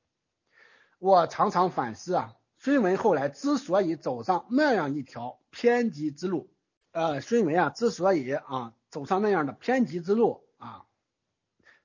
[0.99, 6.53] 我常常反思啊，孙文后来之所以走上那样一条偏激之路，
[6.91, 10.85] 呃，孙文啊之所以啊走上那样的偏激之路啊，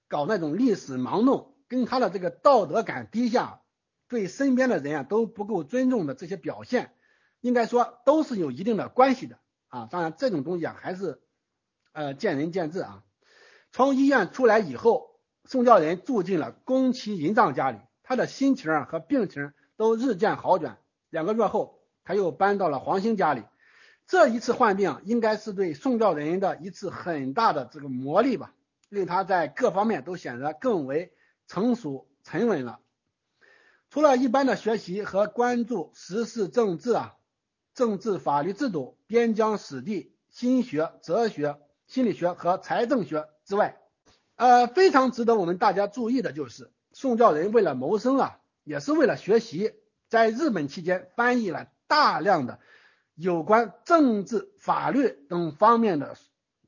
[0.07, 1.55] 搞那种历史盲弄。
[1.69, 3.61] 跟他的这个道德感低下，
[4.09, 6.93] 对身边的人啊都不够尊重的这些表现，
[7.41, 9.87] 应该说都是有一定的关系的啊。
[9.91, 11.21] 当然这种东西啊还是
[11.93, 13.05] 呃见仁见智啊。
[13.71, 20.79] 从医院出来以后，宋教仁住进了宫崎银藏家里，他的心情和病情都日渐好转。
[21.11, 23.43] 两个月后，他又搬到了黄兴家里。
[24.07, 28.55] 这一次患病应该是对宋教仁的一次很大的这个磨砺吧，
[28.89, 31.13] 令他在各方面都显得更为。
[31.49, 32.79] 成熟沉稳了。
[33.91, 37.17] 除了一般的学习和关注时事政治啊、
[37.75, 43.81] 政治法律制度、边疆史地、心学、哲学、心理学和财政学之外，
[44.37, 49.73] 呃，非常值得我们大家注意的就是，宋教仁为了谋生啊，也是为了学习，
[50.09, 52.61] 在日本期间翻译了大量的
[53.15, 56.15] 有关政治、法律等方面的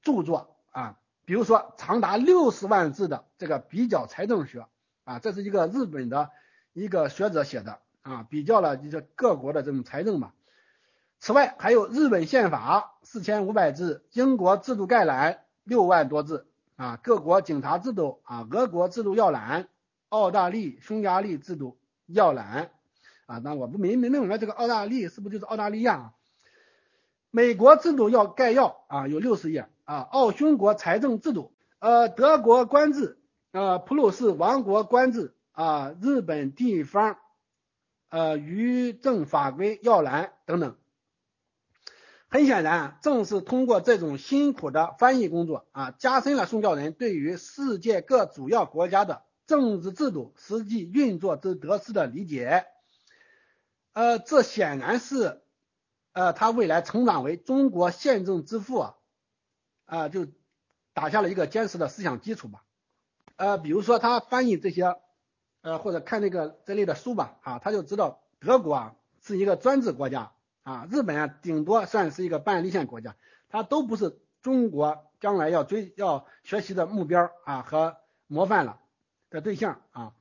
[0.01, 1.00] 著作啊。
[1.31, 4.67] 比如说，长达六十万字的这个比较财政学
[5.05, 6.29] 啊，这是一个日本的
[6.73, 10.33] 一个学者写的啊，比较了就是各国的这种财政嘛。
[11.21, 19.69] 此外，还有日本宪法四千五百字，英国制度概览六万多字啊，各国警察制度啊，俄国制度要览，
[20.09, 22.73] 澳大利匈牙利制度要览
[23.27, 26.13] 啊，那我不明明白这个澳大利是不是就是澳大利亚？
[27.31, 29.69] 美国制度要概要啊，有六十页。
[29.91, 33.19] 啊，奥匈国财政制度，呃，德国官制，
[33.51, 37.19] 呃，普鲁士王国官制，啊，日本地方，
[38.09, 40.77] 呃，渔政法规要览等等。
[42.29, 52.65] 很显然，正是通过这种辛苦的翻译工作啊，加深了宋教仁对于世界各主要国家的政治制度实际运作之得失的理解。
[53.93, 55.43] 呃，这显然是，
[56.13, 58.95] 呃，他未来成长为中国宪政之父啊。
[59.91, 60.25] 啊，就
[60.93, 62.63] 打下了一个坚实的思想基础吧。
[63.35, 64.97] 呃，比如说他翻译这些，
[65.63, 70.31] 呃，或者看那个这类的书吧，啊，他就知道德国啊是一个专制国家
[70.63, 73.17] 啊，日本啊顶多算是一个半立宪国家，
[73.49, 77.97] 它都不是中国将来要追要学习的目标啊和
[78.29, 78.79] 模范了
[79.29, 80.13] 的对象啊。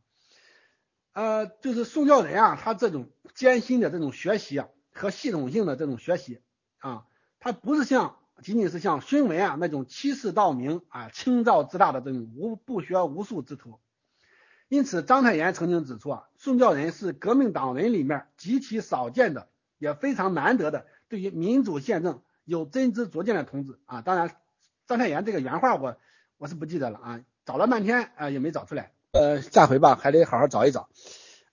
[1.13, 6.41] 呃，就是宋教仁啊，他这种艰辛的这种学习啊和系统性的这种学习
[6.79, 7.05] 啊，
[7.39, 8.15] 他不是像。
[8.41, 13.79] 仅仅是像孙文啊那种欺世盗名啊轻躁自大的这种无不学无术之徒，
[14.67, 19.47] 因此章太炎曾经指出啊，宋教仁是革命党人里面极其少见的，
[19.77, 24.01] 也非常难得的对于民主宪政有真知灼见的同志啊。
[24.01, 24.35] 当然，
[24.87, 25.97] 章太炎这个原话我
[26.37, 30.89] 我是不记得了啊，找了半天啊也没找出来，呃，下回吧还得好好找一找。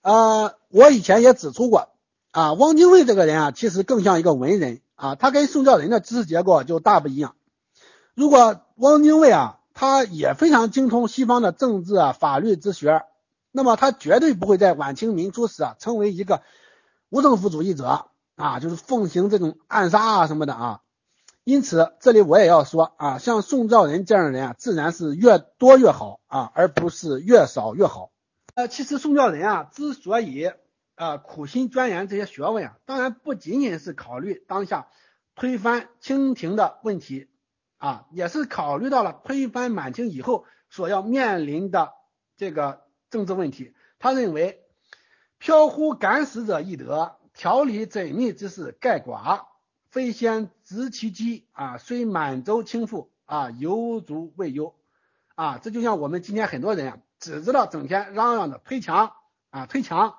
[0.01, 1.89] 啊，我以前也指出过
[2.37, 4.81] 啊，汪精卫这个人啊，其实更像一个文人。
[4.93, 7.33] 啊，他跟宋教仁的知识结构就大不一样。
[8.13, 13.05] 如果汪精卫啊，他也非常精通西方的政治啊、法律之学，
[13.51, 16.43] 那么他绝对不会在晚清民初时啊，成为一个
[17.09, 20.81] 无政府主义者啊，就是奉行这种暗杀啊什么的啊。
[21.43, 28.11] 因此，这里我也要说啊，像宋教仁这样的人啊，自然是越多越好啊，而不是越少越好。
[28.53, 30.51] 呃，其实宋教仁啊，之所以
[30.97, 34.87] 啊，苦心钻研这些学问啊，当然不仅仅是考虑当下
[35.35, 37.29] 推翻清廷的问题
[37.77, 41.93] 啊，也是考虑到了推翻满清以后所要面临的
[42.35, 42.81] 这个
[43.11, 43.75] 政治问题。
[43.99, 44.63] 他认为，
[45.37, 49.45] 飘忽敢死者易得，条理缜密之事盖寡。
[49.89, 54.75] 非先执其机啊，虽满洲倾覆啊，犹足未忧
[55.35, 55.59] 啊。
[55.59, 59.13] 这就像我们今天很多人啊，只知道整天嚷嚷着推墙
[59.51, 60.17] 啊，推墙。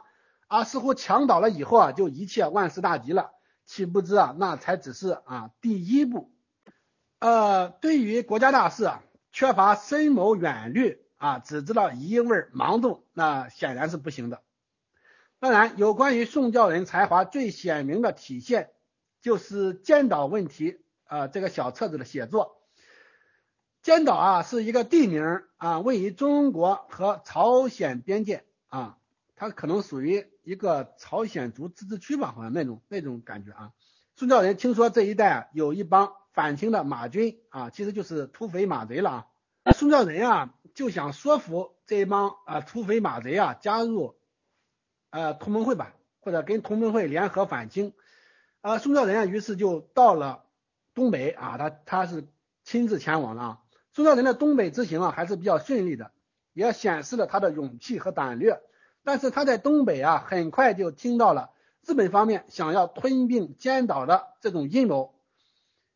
[0.48, 3.30] 啊，似乎墙倒了以后啊，就一切万事大吉了，
[3.64, 6.32] 岂不知啊，那才只是啊第一步。
[7.20, 14.42] 呃，对于国家大事啊，缺乏深谋远虑啊，只知道一味盲动，那显然是不行的。
[15.40, 18.70] 当然，有关于宋教仁才华最显明的体现，
[19.20, 20.72] 就是《尖岛问题》
[21.04, 22.60] 啊这个小册子的写作。
[23.86, 28.97] 《尖岛啊是一个地名啊，位于中国和朝鲜边界啊，
[29.38, 33.72] 它可能属于一个朝鲜族自治区吧，好像那种那种感觉啊。
[34.16, 39.28] 宋教仁听说这一带有一帮反清的马军啊，其实就是土匪马贼了
[39.62, 39.72] 啊。
[39.72, 44.16] 宋教仁啊就想说服这一帮啊土匪马贼啊加入
[45.10, 47.94] 呃同盟会吧，或者跟同盟会联合反清。
[48.60, 50.46] 啊，宋教仁啊于是就到了
[50.94, 52.26] 东北啊，他他是
[52.64, 53.60] 亲自前往了。
[53.92, 56.10] 宋教仁的东北之行啊还是比较顺利的，
[56.54, 58.60] 也显示了他的勇气和胆略。
[59.08, 61.48] 但是他在东北啊很快就听到了
[61.82, 65.14] 日本方面想要吞并尖岛的这种阴谋。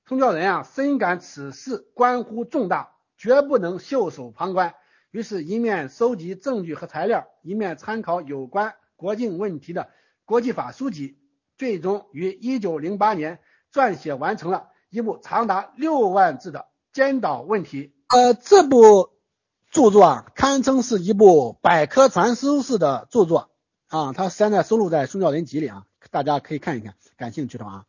[0.07, 4.75] 宋教仁啊深感此事关乎重大，绝不能袖手旁观。
[5.11, 9.91] 于是，一面收集证据和材料，一面参考有关国境问题的
[10.25, 11.19] 国际法书籍，
[11.59, 16.65] 最终于1908年撰写完成了一部长达六万字的。
[16.95, 19.11] 尖岛问题，呃，这部
[19.73, 23.49] 著作啊，堪称是一部百科全书式的著作
[23.89, 27.87] 啊，它现在收录在《宋教仁集》里啊，大家可以看一看，感兴趣的话，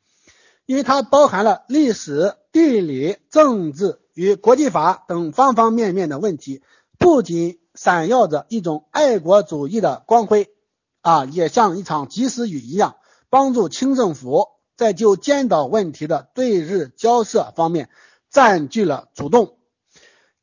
[0.65, 6.63] 因为它包含了历史、地理、政治与国际法等方方面面的问题，
[6.97, 10.49] 不仅闪耀着一种爱国主义的光辉
[11.01, 12.95] 啊，也像一场及时雨一样，
[13.29, 17.89] 帮助清政府在就尖岛问题的对日交涉方面。
[18.29, 19.45] 占据了主动，《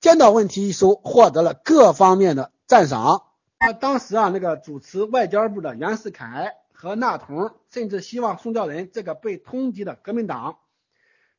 [0.00, 3.26] 尖岛问题》一书获得了各方面的赞赏。
[3.58, 10.56] 啊，当时啊，那个主持外交部的袁世凯和纳童，甚至希望宋教仁这个被通缉的革命党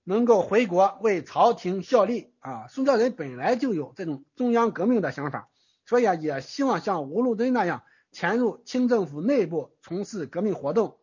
[0.04, 2.34] 能够回国为朝廷效力。
[2.40, 5.50] 啊，宋教仁本来就有这种中央革命的想法，
[5.88, 10.98] 所以啊，也希望像吴禄敦那样潜入清政府内部从事革命活动。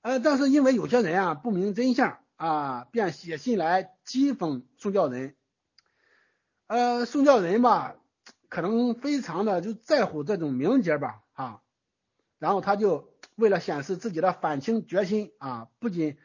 [0.00, 2.18] 呃，但是因为有些人啊不明真相。
[2.36, 5.36] 啊，便写信来讥讽宋教仁。
[6.66, 7.96] 呃，宋教仁吧，
[8.48, 11.60] 可能非常的就在乎这种名节吧，啊，
[12.38, 16.16] 然后他就为了显示自己的反清决心啊，不仅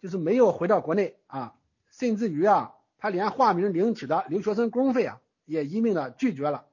[0.00, 1.54] 就是没有回到国内啊，
[1.90, 6.66] 甚至于啊，他连化名领取的留学生公费啊，也一命的拒绝了。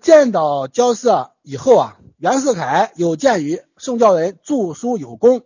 [0.00, 5.42] 见到交涉以后啊，袁世凯有鉴于宋教仁著书有功。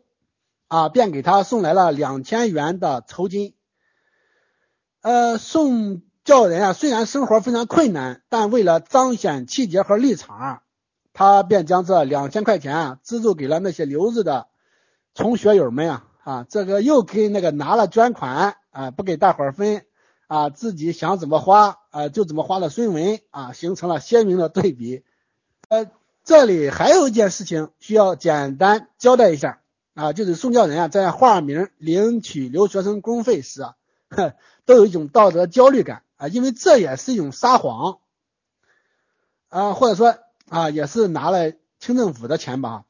[0.67, 3.55] 啊，便给他送来了两千元的酬金。
[5.03, 10.63] 呃，宋教人啊，虽然生活非常困难，但为了彰显气节和立场，
[11.13, 14.47] 他便将这两千块钱啊资助给了那些留日的
[15.15, 19.85] 从学友们啊啊，这个又跟那个拿了捐款啊不给大伙分
[20.27, 25.05] 啊，自己想怎么花啊就怎么花的孙文啊，形成了鲜明的对比。
[25.69, 25.91] 呃，
[26.25, 29.61] 这里还有一件事情需要简单交代一下。
[29.93, 33.75] 啊，就是宋教仁啊，在化名领取留学生公费时啊，
[34.65, 37.99] 都有一种道德焦虑感因为这也是一种撒谎
[39.49, 42.85] 啊，或者说啊，也是拿了清政府的钱吧。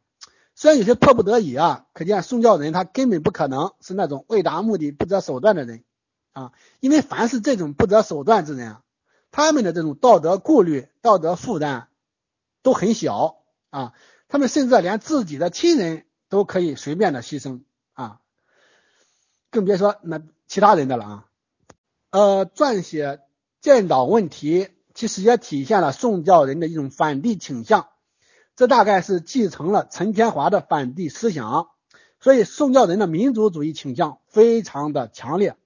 [0.55, 5.85] 虽然有些迫不得已啊，可见宋教仁他根本不可能是那种为达目的不择手段的人
[6.33, 8.83] 啊，因为凡是这种不择手段之人啊，
[9.31, 11.89] 他们的这种道德顾虑、道德负担
[12.63, 13.37] 都很小
[13.71, 13.93] 啊，
[14.29, 16.07] 他们甚至连自己的亲人。
[16.31, 17.61] 都可以随便的牺牲
[17.93, 18.19] 啊，
[19.51, 21.27] 更别说那其他人的了啊。
[22.11, 23.21] 呃，撰写
[23.65, 27.89] 建岛问题，其实也体现了宋教仁的一种反帝倾向，
[28.57, 31.69] 这大概是继承了陈天华的反帝思想，
[32.21, 35.57] 所以宋教仁的民族主义倾向非常的强烈。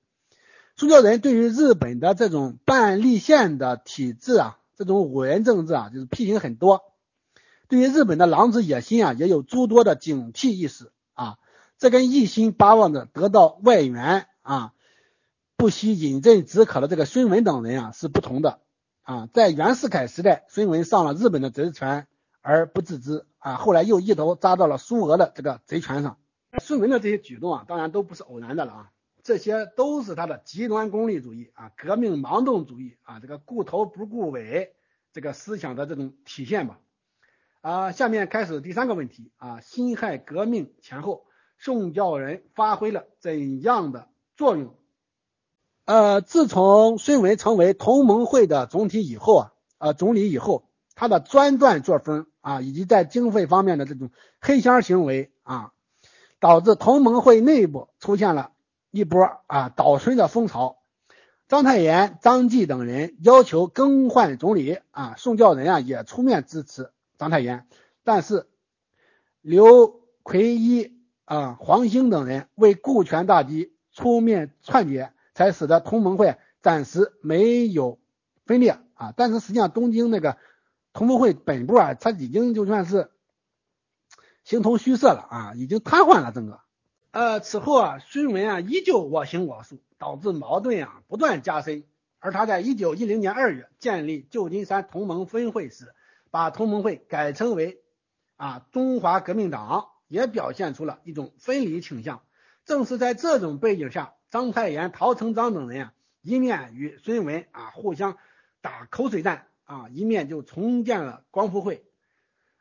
[0.76, 6.82] 宋教仁对于日本的这种半立宪的体制啊，这种五人政治啊，就是批评很多。
[7.66, 11.38] 对于日本的狼子野心啊，也有诸多的警惕意识啊。
[11.78, 14.72] 这跟一心巴望着得到外援啊，
[15.58, 18.60] 不惜饮鸩止渴的这个孙文等人啊是不同的
[19.02, 19.28] 啊。
[19.34, 22.06] 在袁世凯时代，孙文上了日本的贼船
[22.42, 26.16] 而不自知啊，后来又一头扎到了苏俄的这个贼船上。
[26.60, 28.92] 孙文的这些举动啊，当然都不是偶然的了啊，
[29.24, 34.76] 这些都是他的极端功利主义啊、革命盲动主义啊、这个顾头不顾尾
[35.12, 36.78] 这个思想的这种体现吧。
[37.62, 41.26] 啊，下面开始第三个问题啊，辛亥革命前后，
[41.58, 44.06] 宋教仁发挥了怎样的
[44.36, 44.77] 作用？
[45.88, 50.64] 呃，自从孙文成为同盟会的总体以后啊，呃，总理以后，
[50.94, 55.72] 他的专断作风啊，以及在经费方面的这种黑箱行为啊，
[56.40, 58.50] 导致同盟会内部出现了
[58.90, 60.76] 一波啊倒孙的风潮。
[61.48, 66.90] 章太炎、张继等人要求更换总理啊，宋教仁啊也出面支持。
[67.16, 67.66] 章太炎，
[68.04, 68.46] 但是
[69.40, 76.36] 刘奎一啊、黄兴等人为顾全大局出面串结，才使得同盟会。
[76.60, 78.00] 暂时没有
[78.44, 80.36] 分裂啊，但是实际上东京那个
[80.92, 83.12] 同盟会本部啊，它已经就算是
[84.42, 86.58] 形同虚设了啊，已经瘫痪了整个。
[87.12, 91.84] 呃，此后啊，孙文啊依旧我行我素，导致矛盾啊不断加深。
[92.18, 95.94] 而他在一九一零年二月建立旧金山同盟分会时，
[96.32, 97.80] 把同盟会改称为
[98.36, 102.22] 啊中华革命党，也表现出了一种分离倾向。
[102.64, 108.18] 正是在这种背景下，章太炎、陶成章等人啊，一面与孙文啊互相
[108.60, 111.84] 打口水战啊，一面就重建了光复会。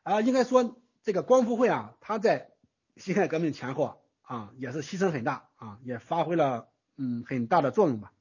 [0.02, 2.52] 啊，应该说这个光复会啊，他在
[2.96, 8.12] 辛亥革命前后啊，啊也是牺牲很大啊，也发挥了嗯很大的作用吧。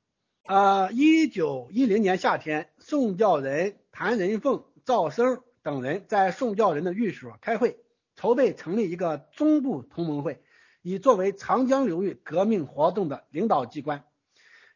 [0.44, 7.80] 呃，一九一零年夏天，宋教仁、谭仁凤、赵生等人在宋教仁的寓所开会，
[8.16, 10.42] 筹备成立一个中部同盟会。
[10.88, 14.06] 以作为长江流域革命活动的领导机关，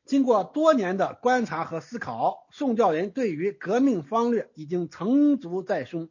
[0.04, 6.10] 经过多年的观察和思考，宋教仁对于革命方略已经成竹在胸。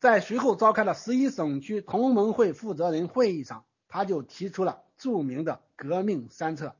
[0.00, 6.74] 在随后召开的十一省区同盟会负责人会议上，他就提出了著名的革命三策：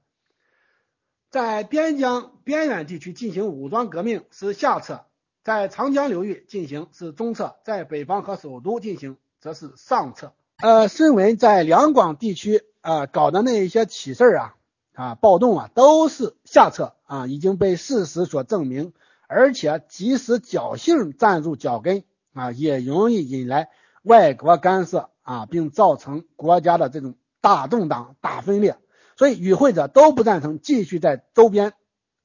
[1.30, 5.06] 在边疆边远地区进行武装革命是下策；
[5.44, 10.34] 在长江流域进行是中策；在北方和首都进行则是上策。
[10.62, 14.54] 呃，孙文在两广地区啊搞的那一些起事儿啊
[14.94, 18.92] 啊暴动啊，都是下策啊，已经被事实所证明，
[19.26, 23.70] 而且即使侥幸站住脚跟啊，也容易引来
[24.04, 28.76] 外国干涉啊，并造成国家的这种大动荡、大分裂。
[29.16, 31.72] 所以与会者都不赞成继续在周边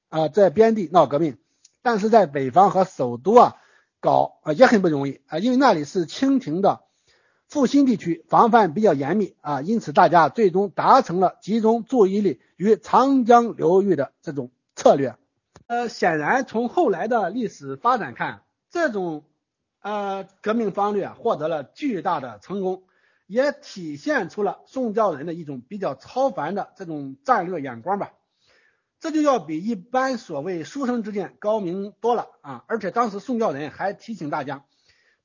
[0.10, 1.40] 啊在边地闹革命，
[1.82, 3.56] 但是在北方和首都啊
[4.00, 6.82] 搞啊也很不容易啊，因为那里是清廷的。
[7.48, 15.16] 复兴地区防范比较严密啊，因此大家最终达成了集中注意力于长江流域的这种策略。
[15.68, 19.24] 呃，显然从后来的历史发展看，这种
[19.82, 22.84] 呃革命方略获得了巨大的成功，
[23.28, 28.12] 也体现出了宋教仁的一种比较超凡的这种战略眼光吧。
[29.00, 32.66] 这就要比一般所谓书生之见高明多了啊！
[32.68, 34.66] 而且当时宋教仁还提醒大家，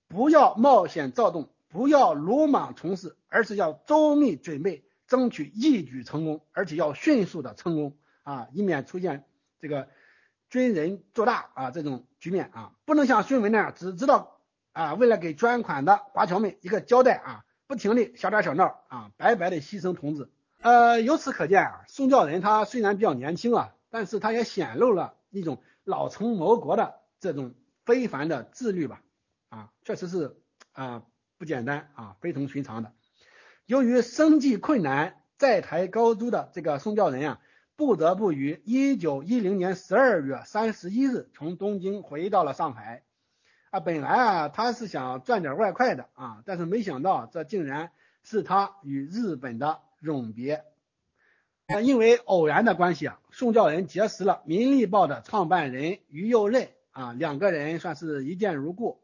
[0.08, 1.48] 不要冒险躁动。
[1.72, 9.24] 不要鲁莽从事，而是要周密准备，争取一举成功，而且要迅速的成功啊，以免出现
[9.58, 9.88] 这个
[10.50, 14.38] 军人做大啊这种局面啊，不能像孙文那样只知道
[14.72, 20.30] 啊为了给捐款的华侨们一个交代啊，不停的小打小闹啊，白白的牺牲同志。
[20.60, 27.54] 呃，由此可见啊，宋教仁他虽然比较年轻啊，但是他也显露了一种老成谋国的这种
[27.86, 29.02] 非凡的自律吧
[29.48, 30.36] 啊，确实是
[30.72, 31.02] 啊。
[31.42, 32.92] 不简单啊，非同寻常的。
[33.66, 37.40] 由于生计困难，在台高筑的这个宋教仁啊，
[37.74, 43.02] 不得不于一九一零年十二月三十一日从东京回到了上海。
[43.70, 47.90] 啊，本来啊他是想赚点外快的啊，但是没想到这竟然
[48.22, 50.62] 是他与日本的永别。
[51.66, 59.01] 啊，因为偶然的关系啊，宋教仁结识了《民力报》的创办人于右任啊，两个人算是一见如故。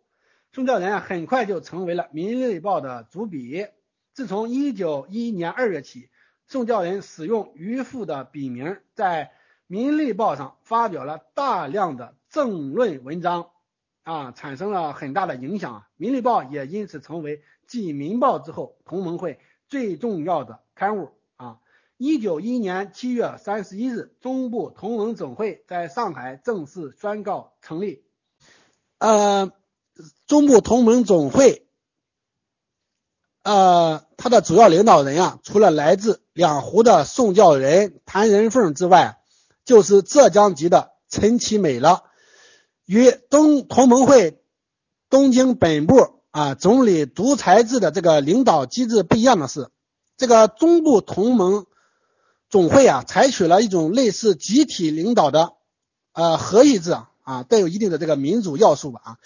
[0.51, 3.66] 宋教仁啊，很快就成为了《民日报》的主笔。
[4.14, 6.09] 自从一九一一年二月起，
[6.46, 9.26] 宋教仁使用于父的笔名，在
[9.66, 13.51] 《民日报》上发表了大量的政论文章，
[14.03, 15.80] 啊，产生了很大的影响啊。
[15.96, 19.38] 《民日报》也因此成为继《民报》之后同盟会
[19.68, 21.59] 最重要的刊物啊。
[21.99, 28.03] 一九一一年七月三十一日，中部同盟总会在上海正式宣告成立。
[28.99, 29.53] 呃。
[30.26, 31.66] 中部同盟总会，
[33.42, 39.18] 呃，它的主要领导人啊，除了来自两湖的宋教仁、谭仁凤之外，
[39.64, 42.05] 就是浙江籍的陈其美了。
[42.84, 44.40] 与东同盟会
[45.11, 49.68] 东京本部啊总理独裁制的这个领导机制不一样的是，
[50.16, 51.66] 这个中部同盟
[52.49, 55.53] 总会啊，采取了一种类似集体领导的
[56.12, 59.18] 呃合议制啊，带有一定的这个民主要素吧啊。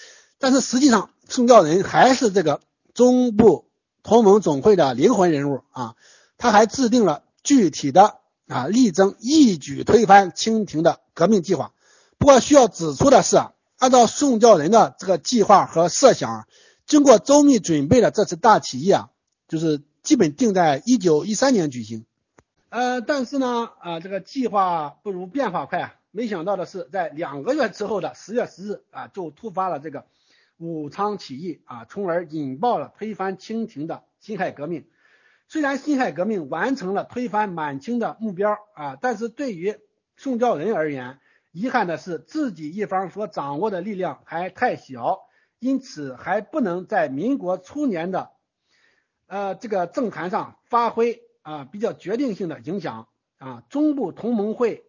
[0.43, 2.61] 但是实际上，宋教仁还是这个
[2.95, 3.71] 中部
[4.03, 5.95] 同盟总会的灵魂人物啊，
[6.37, 8.17] 他还制定了具体的
[8.49, 11.71] 啊，力争一举推翻清廷的革命计划。
[12.19, 16.49] 不过需要指出的是啊，按照宋教仁的这个计划和设想，
[16.89, 19.11] 经过周密准备的这次大起义啊，
[19.47, 22.05] 就是基本定在一九一三年举行。
[22.69, 30.05] 呃，但是呢，啊，这个计划不如变化快啊，没想到的是，在两个月之后的十月十日啊，就突发了这个。
[30.59, 34.89] 武昌起义啊，从而引爆了推翻清廷的辛亥革命。
[35.49, 39.77] 虽然辛亥革命完成了推翻满清的目标啊，但是对于
[40.17, 41.19] 宋教仁而言，
[41.51, 45.21] 遗憾的是，自己一方所掌握的力量还太小，
[45.59, 48.31] 因此还不能在民国初年的
[49.27, 53.63] 呃这个政坛上发挥啊比较决定性的影响啊。
[53.69, 54.87] 中部同盟会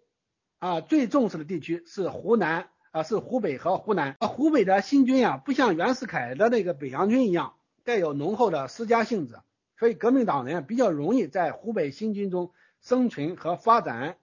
[0.60, 4.16] 啊最重视的地区是湖南啊是湖北和湖南。
[4.20, 9.36] 啊湖北的新军啊，不像袁世凯的那个北洋军一样带有浓厚的私家性质，
[9.78, 14.18] 所以革命党人比较容易在湖北新军中生存和发展。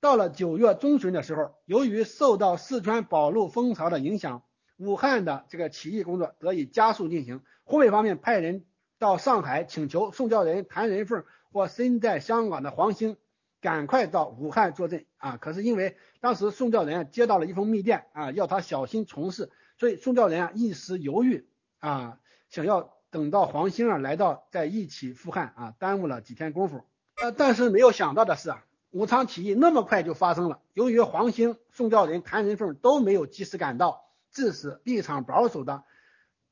[0.00, 4.42] 到了九月中旬的时候，由于受到四川保路风潮的影响，
[4.76, 7.40] 武汉的这个起义工作得以加速进行。
[7.62, 8.64] 湖北方面派人
[8.98, 13.16] 到上海请求宋教仁、谭仁凤或身在香港的黄兴
[13.62, 15.38] 赶快到武汉坐镇啊。
[15.38, 21.48] 可是因为当时宋教仁接到了一封密电啊，要他小心从事，所以宋教仁啊一时犹豫
[21.78, 22.18] 啊，
[22.50, 26.84] 想要等到黄兴啊来到再一起赴汉啊，耽误了几天功夫。
[27.22, 28.66] 呃，但是没有想到的是啊。
[28.90, 35.84] 武昌起义那么快就发生了，由于黄兴、宋教仁、谭仁凤都没有及时赶到，致使立场保守的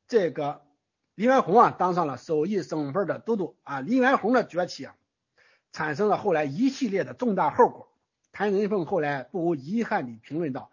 [0.09, 0.63] 这个
[1.15, 3.83] 黎元洪啊当上了首义省份的都督啊。
[3.83, 4.97] 黎元洪的崛起啊，
[5.73, 7.89] 产生了后来一系列的重大后果。
[8.33, 10.71] 谭仁凤后来不无遗憾地评论道：“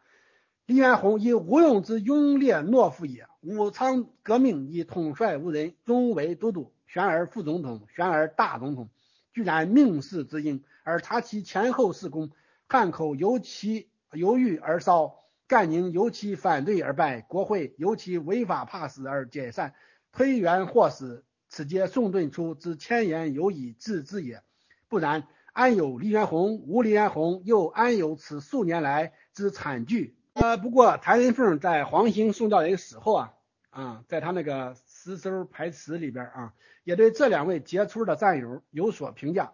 [0.68, 3.28] 黎元洪以无用之勇烈懦夫也。
[3.42, 8.90] 武昌革命以统帅无人，终为都督，悬而副总统，悬而大总统。”
[9.34, 12.32] 居然命世之应，而察其前后事功，
[12.68, 19.76] 汉口由其犹豫而烧，赣宁由其反对而败，国会由其违法怕死而解散，
[20.12, 24.42] 推元或死，此皆宋顿初之千言有以治之也。
[24.88, 26.58] 不然，安有黎元洪？
[26.60, 30.16] 无黎元洪，又安有此数年来之惨剧？
[30.34, 33.34] 呃，不过谭仁凤在黄兴、宋教仁死后啊，
[33.70, 34.76] 啊，在他那个。
[35.00, 39.54] 诗收排词里边啊，也对这两位杰出的战友有所评价。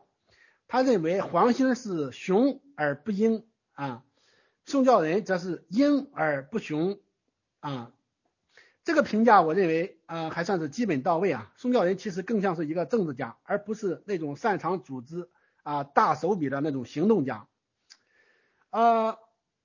[0.67, 4.03] 他认为黄兴是雄而不英啊，
[4.65, 6.97] 宋教仁则是英而不雄
[7.59, 7.91] 啊。
[8.83, 11.51] 这个评价我认为啊还算是基本到位啊。
[11.55, 15.29] 宋教仁其实更像是一个政治家，而不是那种擅长组织
[15.63, 17.47] 啊大手笔的那种行动家。
[18.69, 19.17] 呃，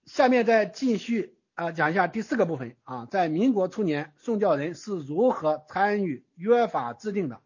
[0.04, 1.34] 下面再继续。
[1.58, 7.40] 啊，讲一下第四个部分啊，在民国初年，宋教仁是如何参与约法制定的？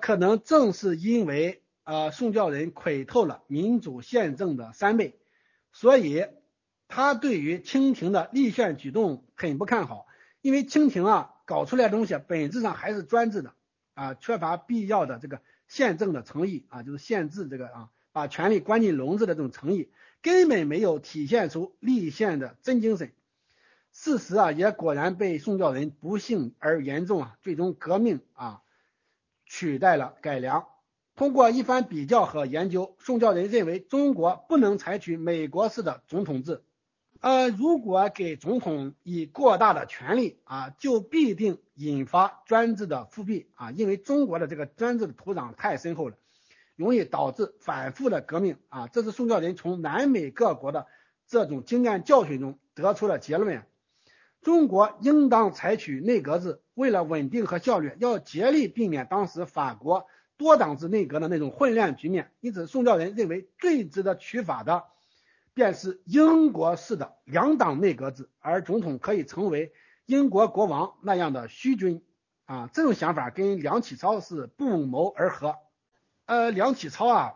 [0.00, 5.14] 可能正是因为呃，宋教仁窥透了民主宪政的三昧，
[5.70, 6.26] 所以
[6.88, 10.08] 他对于清廷的立宪举动很不看好，
[10.44, 13.54] 因为清廷啊搞出来的东西本质上还是专制的
[13.94, 19.88] 啊，缺乏必要的这个宪政的诚意啊，就是宪制这个啊，把权力关进笼子的这种诚意，
[20.20, 23.14] 根本没有体现出立宪的真精神。
[23.90, 28.60] 事实啊，也果然被宋教仁不幸而严重啊，最终革命啊
[29.46, 30.66] 取代了改良。
[31.16, 36.63] 通过一番比较和研究，宋教仁认为中国不能采取美国式的总统制。
[37.24, 46.16] 呃，如果给总统以过大的权力啊，就必定引发专制的复辟啊，因为中国的这个专制的土壤太深厚了，
[46.76, 48.88] 容易导致反复的革命啊。
[48.88, 50.86] 这是宋教仁从南美各国的
[51.26, 53.62] 这种经验教训中得出的结论。
[54.42, 60.06] 中国应当采取内阁制，为了稳定和效率，要竭力避免当时法国
[60.36, 62.32] 多党制内阁的那种混乱局面。
[62.40, 64.84] 因此，宋教仁认为最值得取法的，
[65.54, 69.72] 便是英国式的两党内阁制，而总统可以成为
[70.04, 72.04] 英国国王那样的虚君。
[72.46, 75.56] 啊，这种想法跟梁启超是不谋而合。
[76.26, 77.34] 呃，梁启超啊，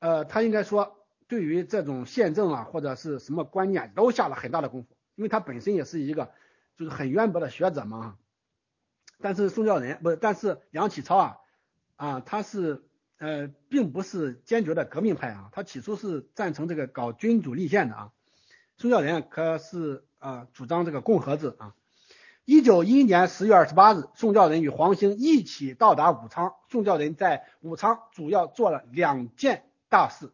[0.00, 0.96] 呃，他应该说
[1.28, 4.96] 对于这种宪政啊或者是什么观念都下了很大的功夫。
[5.14, 6.32] 因为他本身也是一个
[6.76, 8.16] 就是很渊博的学者嘛，
[9.20, 11.38] 但是宋教仁不，但是梁启超啊
[11.94, 12.82] 啊他是
[13.22, 18.10] 呃并不是坚决的革命派啊，他起初是赞成这个搞君主立宪的啊，
[18.78, 21.76] 宋教仁可是啊主张这个共和制啊。
[22.44, 30.32] 一九一一年十月二十八日，宋教仁与黄兴一起到达武昌，宋教仁在武昌主要做了两件大事。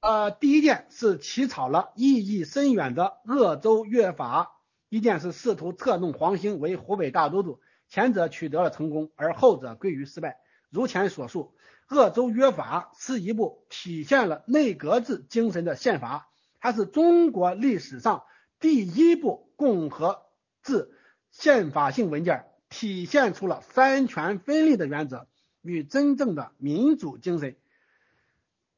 [0.00, 4.56] 呃，第一件是起草了意义深远的鄂州约法，
[4.88, 10.38] 一件是试图策弄黄兴为湖北大都督，前者取得了成功，而后者归于失败。
[10.70, 11.54] 如前所述，
[11.88, 16.28] 鄂州约法是一部体现了内阁制精神的宪法，
[16.60, 18.24] 它是中国历史上
[18.58, 20.22] 第一部共和
[20.62, 20.90] 制
[21.30, 25.26] 宪法性文件，体现出了三权分立的原则
[25.60, 27.56] 与真正的民主精神。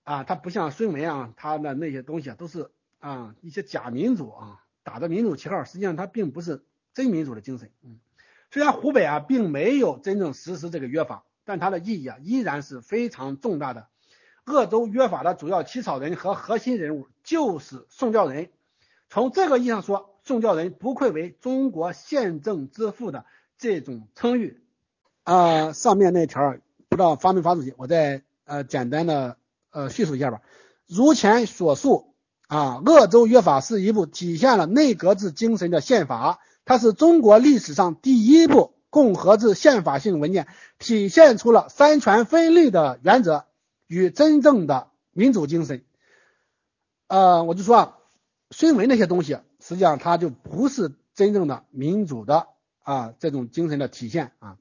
[0.03, 7.71] 啊，它不像孙文啊，他的那些东西啊，都是啊一些假民主啊，打着民主旗号，实际上它并不是真民主的精神。
[7.83, 7.99] 嗯，
[8.51, 13.87] 虽然湖北啊并没有真正实施这个约法，但它的意义啊依然是非常重大的。
[14.45, 18.51] 鄂州约法的主要起草人和核心人物就是宋教仁。
[19.09, 23.25] 从这个意义上说，宋教仁不愧为中国宪政之父的
[23.57, 24.61] 这种称誉。
[25.25, 26.57] 啊，上面那条
[26.89, 29.37] 不知道发没发出去，我再呃简单的
[29.71, 30.43] 呃叙述一下吧。
[30.87, 32.15] 如前所述
[32.47, 43.45] 啊，鄂州约法是一部体现了内阁制精神的宪法，它是中国历史上第一部共和制宪法性文件，体现出了三权分立的原则
[43.87, 45.85] 与真正的民主精神。
[47.07, 47.99] 呃，我就说啊，
[48.51, 52.47] 孙文那些东西，实际上它就不是真正的民主的
[52.83, 54.57] 啊这种精神的体现啊。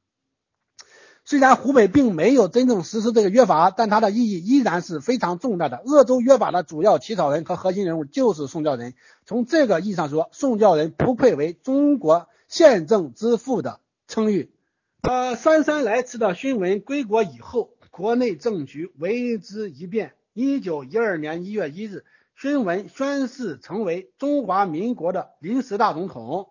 [1.23, 5.77] 虽然湖北并没有真正实施这个约法，但它的意义依然是非常重大的。
[5.77, 8.95] 鄂州约法的主要起草人和核心人物就是宋教仁。
[9.25, 14.51] 从这个意义上说，宋教仁不愧为中国宪政之父的称誉。
[15.01, 20.15] 呃，姗姗来迟的孙文归国以后，国内政局为之一变。
[20.33, 22.03] 一九一二年一月一日，
[22.35, 26.49] 孙文宣誓成为中华民国的临时大总统。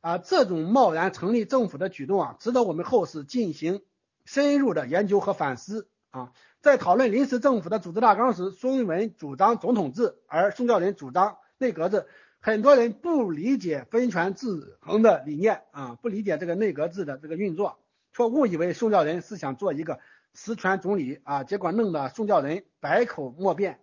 [0.00, 3.82] 啊，这种贸然成立政府的举动啊，值得我们后世进行
[4.24, 6.32] 深入的研究和反思啊。
[6.60, 12.06] 在讨论临时政府的组织大纲时，孙文主张总统制，而宋教仁主张内阁制。
[12.40, 17.78] 很多人不理解分权制衡的理念啊，不理解这个内阁制的这个运作，
[18.12, 19.98] 却误以为宋教仁是想做一个
[20.32, 23.80] 实权总理啊，结果弄得宋教仁百口莫辩。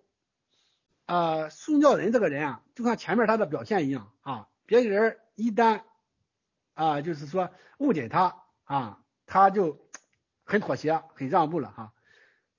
[1.05, 5.81] 啊，宋教仁这个人啊，就像前面他的表现一样啊，别人一旦
[6.73, 7.49] 啊，就是说
[7.79, 9.77] 误解他啊，他就
[10.45, 11.93] 很妥协、很让步了哈。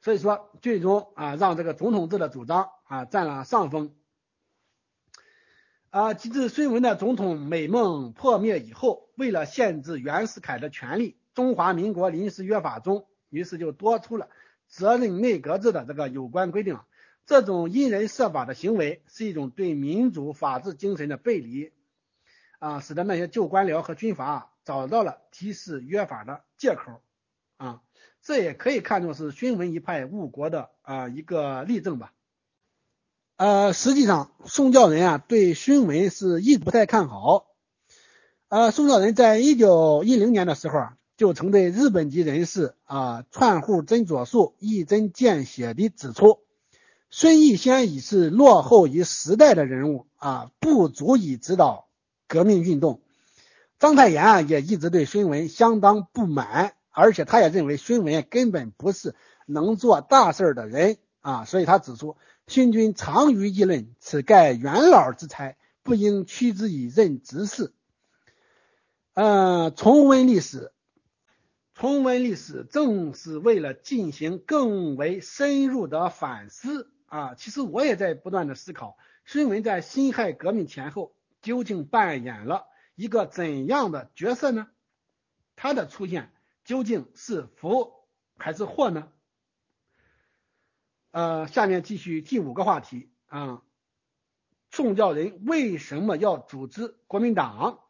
[0.03, 3.95] 所以说，最终啊，让这个总统制的主张啊占了上风。
[5.95, 14.29] 啊，及至孙文的总统美梦破灭以后，为了限制袁世凯的权力，中华民国临时约法中于是就多出了
[14.67, 16.81] 责任内阁制的这个有关规定。
[17.27, 21.71] 这种因人设法的行为，是一种对民主法治精神的背离。
[22.59, 27.03] 啊，使得那些旧官僚和军阀找到了提示约法的借口
[27.57, 27.83] 啊，
[28.21, 32.13] 这也可以看作是孙文一派误国的啊一个例证吧。
[33.37, 37.47] 呃，实际上宋教仁啊对孙文是一直不太看好。
[38.49, 46.39] 呃，宋教仁在一九一零年的时候啊，就曾对日本籍人士啊串户真佐树一针见血地指出，
[47.11, 51.89] 孙逸仙已是落后于时代的人物啊，不足以指导。
[52.27, 53.03] 革命运动，
[53.79, 59.15] 章太炎啊也一直对孙文相当不满，而且他也认为孙文根本不是
[59.47, 62.17] 能做大事的人啊，所以他指出，
[62.47, 67.73] 新君长于议论，此盖元老之才，不应屈之以任直事。
[69.15, 70.73] 呃，重温历史，
[71.75, 77.35] 重温历史正是为了进行更为深入的反思啊。
[77.35, 81.15] 其实我也在不断的思考，孙文在辛亥革命前后。
[81.43, 84.67] 究竟扮演了一个怎样的角色呢？
[85.57, 86.33] 他的出现
[86.65, 87.93] 究竟是福
[88.39, 89.09] 还是祸呢？
[91.15, 93.63] 呃，下面继续第五个话题啊，
[94.73, 97.85] 宋教仁为什么要组织国民党？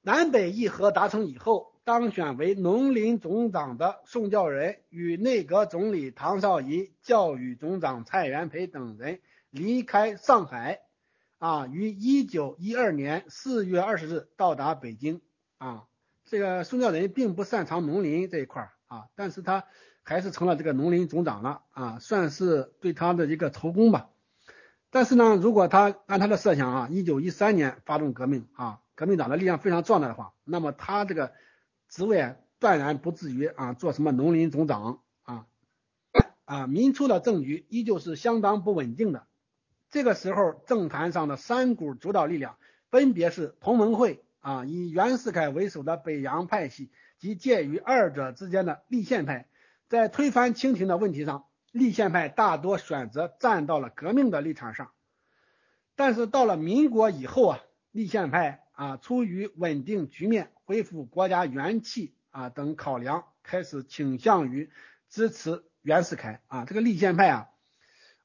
[0.00, 9.20] 南北议和达成以后，当选为农林总长的宋教仁与内阁总理唐绍仪、教育总长蔡元培等人
[9.50, 10.82] 离开上海。
[11.38, 15.22] 啊，于一九一二年四月二十日到达北京。
[15.58, 15.88] 啊，
[16.24, 19.64] 这个宋教仁并不擅长农林这一块儿啊，但是他
[20.02, 24.10] 还是成了这个农林总长了啊，算是对他的一个头功吧。
[24.90, 31.32] 但是呢，如果他按他的设想啊，一九一三年发动革命啊，革命党的力量非常壮大的话，那么他这个
[31.88, 35.46] 职位断然不至于啊做什么农林总长啊。
[36.44, 39.28] 啊，民初的政局依旧是相当不稳定的。
[39.90, 42.56] 这个时候，政坛上的三股主导力量
[42.90, 49.46] 分别是同盟会啊，以袁世凯为首的北洋派系及介于二者之间的立宪派。
[49.90, 54.92] 在推翻清廷的问题上，立宪派大多选择站到了革命的立场上。
[55.96, 57.60] 但是到了民国以后啊，
[57.90, 64.70] 立宪派啊，出于稳定局面、恢复国家元气啊等考量，开始倾向于
[65.08, 66.64] 支持袁世凯啊。
[66.66, 67.48] 这个立宪派啊。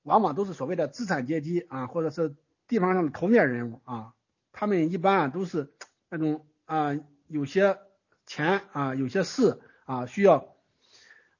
[0.03, 2.35] 往往都是所谓的资产阶级啊，或者是
[2.67, 4.13] 地方上的头面人物啊，
[4.51, 5.73] 他们一般啊都是
[6.09, 6.95] 那种啊
[7.27, 7.79] 有些
[8.27, 10.54] 钱啊，有些事啊需要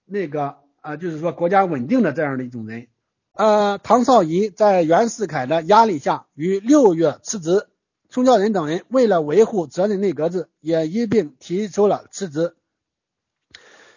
[0.05, 2.87] 那个啊，就是说国家稳定的这样的一种人。
[3.33, 7.67] 呃，唐绍仪在袁世凯的压力下于六月辞职，
[8.09, 12.55] 宋教仁等人为了维护责任内阁制，也一并提出了辞职。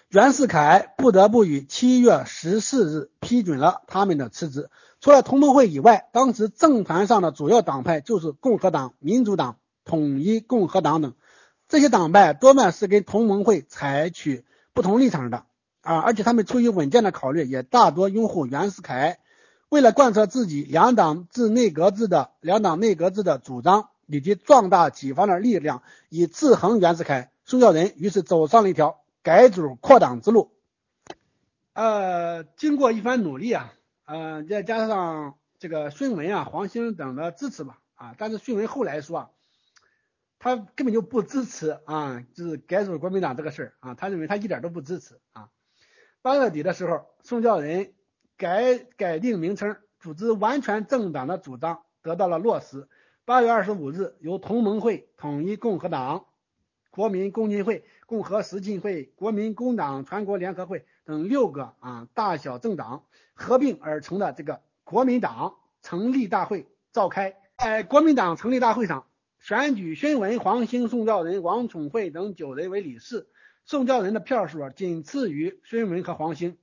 [0.09, 4.71] 袁世凯不得不于七月十四日批准了他们的辞职。
[5.01, 11.15] 除了同盟会以外，当时政坛上的主要党派就是共和党、民主党、统一共和党等。
[11.69, 15.45] 这些党派多半是跟同盟会采取不同立场的
[15.81, 19.19] 啊，而且他们出于稳健的考虑，也大多拥护袁世凯。
[19.69, 30.53] 为了贯彻自己两党制内阁制的两党内阁制的主张，以及壮大己方的力量，以制衡袁世凯，宋教仁于是走上了一条改组扩党之路。
[31.75, 33.75] 呃，经过一番努力啊。
[34.07, 39.31] 呃，再加上这个孙文啊、黄兴等的支持吧，啊，但是孙文后来说啊，
[40.39, 45.51] 他根本就不支持啊，就是改组国民党这个事儿啊，他认为他一点都不支持啊。
[46.23, 47.93] 八月底的时候，宋教仁
[48.37, 52.89] 改改定名称、组织完全政党的主张得到了落实。
[53.25, 56.27] 八月二十五日，由同盟会、统一共和党、
[56.91, 63.05] 国民公进会、共和实进会、国民工党全国联合会等六个啊大小政党。
[63.41, 69.07] 合并而成的这个国民党成立大会召开，在国民党成立大会上
[69.39, 73.29] 选举孙文、黄兴、宋教仁、王宠惠等九人为理事，
[73.69, 76.57] 宋教仁的票数仅次于孙文和黄兴。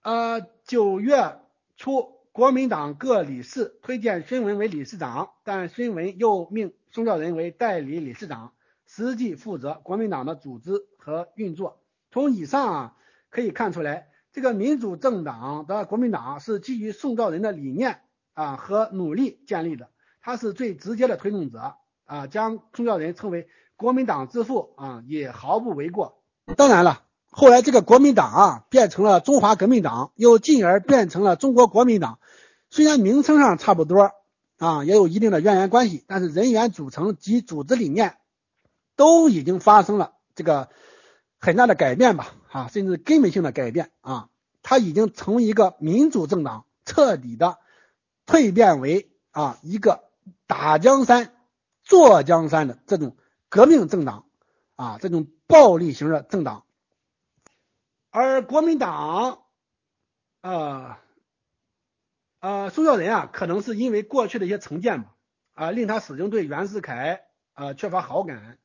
[0.00, 1.36] 呃，九月
[1.76, 8.54] 初，国民党各理事推荐孙文为理事长，但孙文又命宋教仁为代理理事长，
[8.86, 11.82] 实际负责国民党的组织和运作。
[12.10, 12.96] 从以上啊
[13.28, 14.08] 可以看出来。
[14.32, 18.00] 这个民主政党的国民党是基于宋教仁的理念
[18.32, 19.90] 啊和努力建立的，
[20.22, 23.50] 他是最直接的推动者啊，将宋教仁称为
[23.80, 26.22] 国民党之父啊也毫不为过。
[26.56, 32.18] 当然了，后来这个国民党啊变成了中华革命党，又进而变成了中国国民党，
[32.68, 34.12] 虽然名称上差不多
[34.58, 38.18] 啊，也有一定的渊源关系，但是人员组成及组织理念
[38.94, 40.68] 都已经发生了这个。
[41.42, 44.28] 很大的改变吧，啊，甚至根本性的改变啊，
[44.62, 47.56] 它已经从一个民主政党彻底的
[48.26, 50.04] 蜕变为啊一个
[50.46, 51.32] 打江山、
[51.82, 53.16] 坐江山的这种
[53.50, 54.24] 革命政党
[54.76, 56.64] 啊，这种暴力型的政党。
[58.10, 59.42] 而国民党，
[60.40, 60.96] 呃，
[62.38, 65.14] 呃，宋教仁啊，可能是因为过去的一些成见吧，
[65.52, 68.58] 啊，令他始终对袁世凯啊缺乏好感，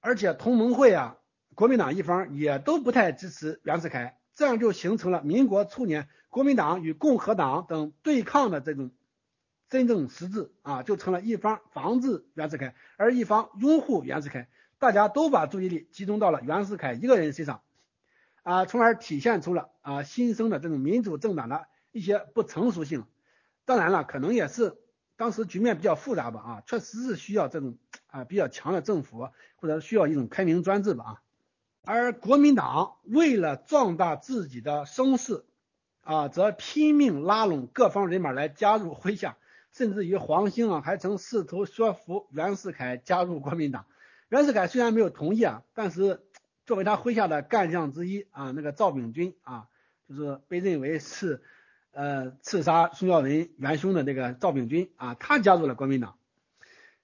[0.00, 1.16] 而且同盟会啊。
[1.54, 8.90] 国民党一方也都不太支持袁世凯，这样就形成了民国初年国民党与共和党等对抗的这种
[9.68, 14.48] 真正实质啊，就成了一方防治袁世凯，而一方拥护袁世凯，
[14.78, 17.62] 大家都把注意力集中到了袁世凯一个人身上
[18.42, 23.04] 啊，从而体现出了啊新生的这种民主政党的一些不成熟性。
[23.64, 24.76] 当然了，可能也是
[25.16, 31.22] 当时局面比较复杂吧啊，确实是需要这种啊比较强的政府，或者需要一种开明专制吧啊。
[31.84, 35.44] 而国民党为了壮大自己的声势，
[36.02, 39.36] 啊，则拼命拉拢各方人马来加入麾下，
[39.76, 43.84] 甚至于黄兴啊，还曾试图说服袁世凯加入国民党。
[44.30, 46.22] 袁世凯虽然没有同意啊，但是
[46.64, 49.68] 作为他麾下的干将之一啊，那个赵秉钧啊，
[50.08, 51.42] 就是被认为是
[51.92, 56.16] 呃刺杀宋教仁元凶的那个赵秉钧啊，他加入了国民党。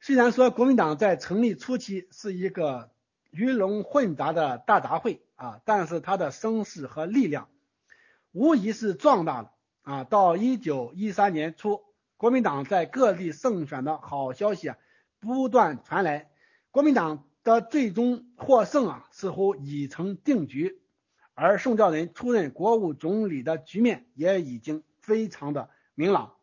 [0.01, 2.91] 虽然说国民党在成立初期是一个。
[3.35, 7.49] 鱼龙混杂的大杂烩啊，但是他的声势和力量
[8.33, 10.05] 无疑是壮大了啊。
[10.05, 11.81] 到一九一三年初，
[12.23, 14.77] 国民党在各地胜选的好消息啊
[15.19, 16.31] 不断传来，
[16.71, 20.81] 国民党的最终获胜啊似乎已成定局，
[21.35, 26.37] 而宋教仁出任国务总理的局面也已经非常的明朗。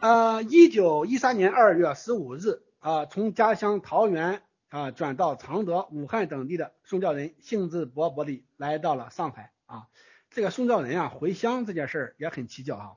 [0.00, 4.42] 呃，一九一三年二月十五日啊，从家乡桃园。
[4.70, 9.86] 啊，转到常德、武汉等地的宋教仁兴致勃勃地来到了上海啊。
[10.30, 12.96] 这个宋教仁啊，回乡这件事儿也很蹊跷啊。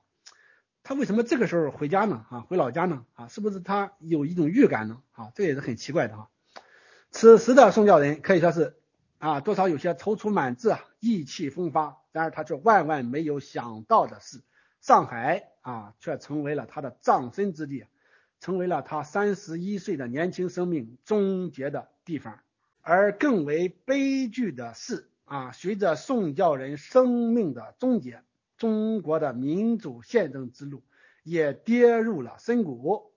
[0.89, 2.25] 他为什么这个时候回家呢？
[2.31, 3.05] 啊，回老家呢？
[3.13, 5.03] 啊，是不是他有一种预感呢？
[5.11, 6.29] 啊，这也是很奇怪的啊。
[7.11, 8.75] 此时的宋教仁可以说是
[9.19, 12.01] 啊，多少有些踌躇满志啊，意气风发。
[12.11, 14.41] 然而他却万万没有想到的是，
[14.81, 17.85] 上海啊，却成为了他的葬身之地。
[18.39, 22.39] 成为了他三十一岁的年轻生命终结的地方，
[22.81, 28.23] 而更为悲剧的是啊，随着宋教仁生命的终结，
[28.59, 30.83] 中国的民主宪政之路
[31.23, 33.11] 也跌入了深谷。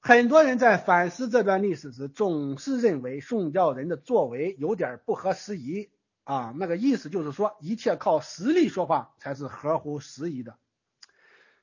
[0.00, 5.90] 很多人在反思这段历史时，总是认为宋教仁的作为有点不合时宜
[6.24, 10.56] 啊，那个意思就是说，一切靠实力说话才是合乎时宜的。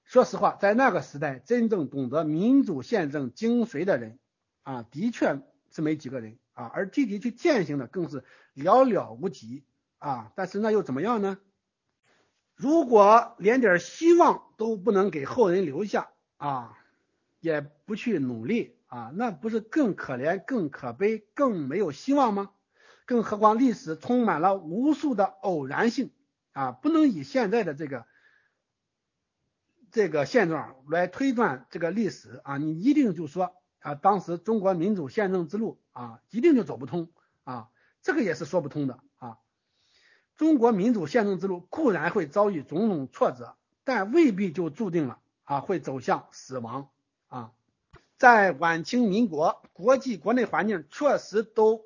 [0.05, 4.19] 说实话，在那个时代，真正懂得民主宪政精髓的人
[4.63, 8.23] 啊，的确是没几个人啊，而积极去践行的更是
[8.55, 9.65] 寥寥无几
[9.97, 10.31] 啊。
[10.35, 11.37] 但是那又怎么样呢？
[12.59, 16.77] 如果连点希望都不能给后人留下啊，
[17.39, 22.51] 也不去努力啊，那不是更可怜、更可悲、更没有希望吗？
[23.05, 26.11] 更何况历史充满了无数的偶然性
[26.51, 28.05] 啊，不能以现在的这个
[29.89, 37.09] 这个现状来推断这个历史啊，你一定就说啊，当时中国民主宪政之路啊，一定就走不通
[37.45, 37.69] 啊，
[38.01, 38.99] 这个也是说不通的。
[40.39, 46.87] 中国民主宪政之路固然会遭遇种种挫折，但未必就注定了啊会走向死亡
[47.27, 47.51] 啊。
[48.17, 51.83] 在晚清民国，国际国内环境确实都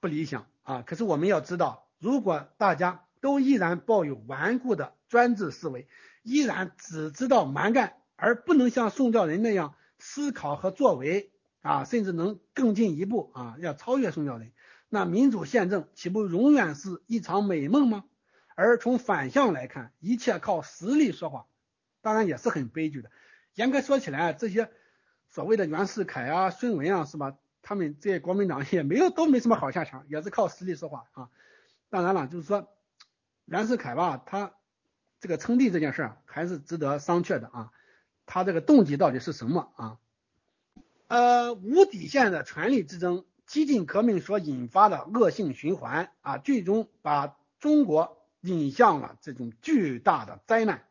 [0.00, 0.82] 不理想啊。
[0.82, 5.86] 可是我们要知道，如果大家都依然抱有顽固的专制思维，
[6.24, 11.30] 依然只知道蛮干，而不能像宋教仁那样思考和作为
[11.60, 14.50] 啊，甚至能更进一步啊，要超越宋教仁。
[14.88, 18.04] 那民主宪政岂不永远是一场美梦吗？
[18.54, 21.46] 而从反向来看，一切靠实力说话，
[22.00, 23.10] 当然也是很悲剧的。
[23.54, 24.70] 严格说起来，这些
[25.28, 27.36] 所谓的袁世凯啊、孙文啊，是吧？
[27.60, 31.28] 他们这些国民党也没有都没什么好下场，也是靠实力说话啊。
[31.90, 32.68] 当然了，就是说
[33.44, 34.54] 袁世凯吧，他
[35.20, 37.72] 这个称帝这件事儿还是值得商榷的啊。
[38.24, 39.98] 他这个动机到底是什么啊？
[41.08, 43.24] 呃，无底线的权力之争。
[43.46, 50.84] 激进革命所引发的恶性循环啊，最终把中国引向了这种巨大的灾难。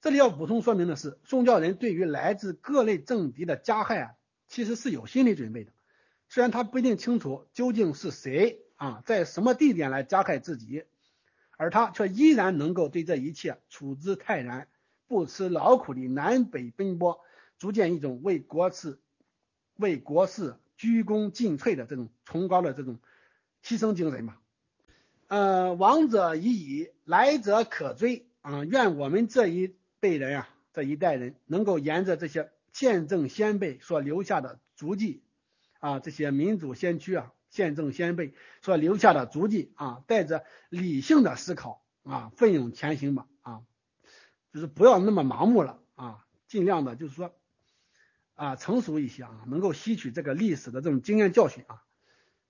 [0.00, 4.14] 这里要补充说明的是，宋教仁对于来自各类政敌的加害啊，
[4.46, 5.72] 其实是有心理准备的。
[6.28, 10.84] 虽然他不一定清楚究竟是谁啊，在什么地点来加害自己，
[11.56, 14.68] 而他却依然能够对这一切处之泰然，
[15.06, 17.20] 不辞劳苦的南北奔波，
[17.58, 18.98] 逐渐一种为国事、
[19.76, 20.56] 为国事。
[20.78, 23.00] 鞠躬尽瘁的这种崇高的这种
[23.64, 24.40] 牺牲精神吧，
[25.26, 28.64] 呃，往者已矣，来者可追啊！
[28.64, 35.24] 愿我们这一辈人啊，这一代人能够沿着这些宪政先辈所留下的足迹
[35.80, 43.62] 啊，这些民主先驱啊，宪政先辈所留下的足迹啊，带着理性的思考啊，奋勇前行吧啊！
[44.52, 47.34] 就是不要那么盲目了啊，尽量的，就是说。
[48.38, 51.82] 啊，成熟一些啊，能够吸取这个历史的这种经验教训啊。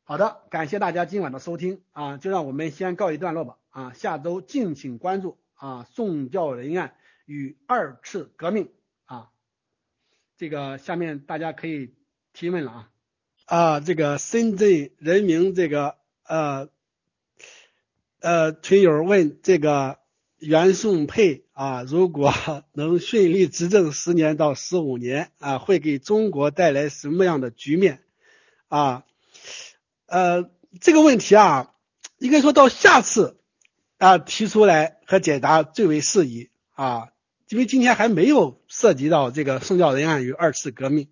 [0.04, 8.68] 好的，感谢大家今晚的收听啊，就让我们先告一段落吧啊，下周敬请关注啊，宋教仁案与二次革命
[9.06, 9.30] 啊，
[10.36, 11.94] 这个下面大家可以
[12.34, 12.90] 提问了啊
[13.46, 16.68] 啊，这个深圳人民这个呃
[18.20, 19.98] 呃群友问这个。
[20.40, 22.32] 袁宋配啊，如果
[22.72, 28.04] 能顺利执政十年到十五年啊，会给中国带来什么样的局面
[28.68, 29.02] 啊？
[30.06, 30.48] 呃，
[30.80, 31.72] 这个问题啊，
[32.18, 33.40] 应该说到下次
[33.96, 37.08] 啊提出来和解答最为适宜啊，
[37.48, 41.08] 因为今天还没有涉及到这个宋教仁案与二次革命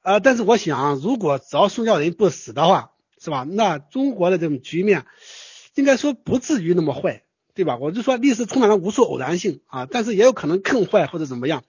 [0.00, 0.18] 啊。
[0.18, 3.42] 但是我想，如果只要宋教仁不死的话，是吧？
[3.42, 5.04] 那中国的这种局面
[5.74, 7.24] 应该说不至于那么坏。
[7.56, 7.78] 对吧？
[7.78, 11.64] 我就说历史充满了无数偶然性啊，但是也有可能更坏或者怎么样。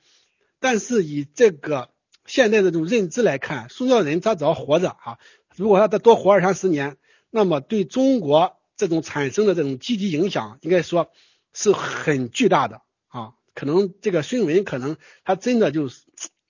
[0.60, 1.92] 但是以这个
[2.26, 5.18] 现在的这种认知来看，宋教仁他只要活着啊，
[5.56, 6.98] 如果他再多活二三十年，
[7.30, 11.10] 那么对中国这种产生的这种积极影响，应该说
[11.54, 13.32] 是很巨大的啊。
[13.56, 16.02] 可能这个孙文可能他真的就是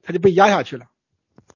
[0.01, 0.88] 他就被压下去了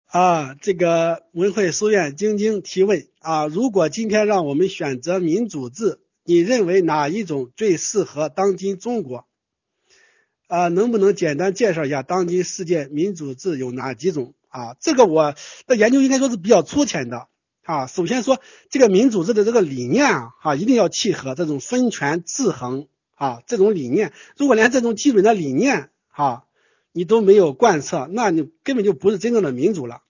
[0.05, 0.53] 啊。
[0.61, 5.99] 这个文汇书院晶晶提问啊，如果今天让我们选择民主制？
[6.31, 9.27] 你认为哪一种最适合当今中国？
[10.47, 14.33] 啊，能不能简单介绍一下当今世界民主制有哪几种？
[14.47, 15.35] 啊，这个我
[15.67, 17.27] 的研究应该说是比较粗浅的
[17.63, 17.85] 啊。
[17.85, 24.13] 首先说这个民主制的这个理念啊，哈，一定要契合这种分权制衡啊这种理念。
[24.37, 26.45] 如果连这种基本的理念哈
[26.93, 30.01] 你都没有贯彻，那你根本就不是真正的民主了。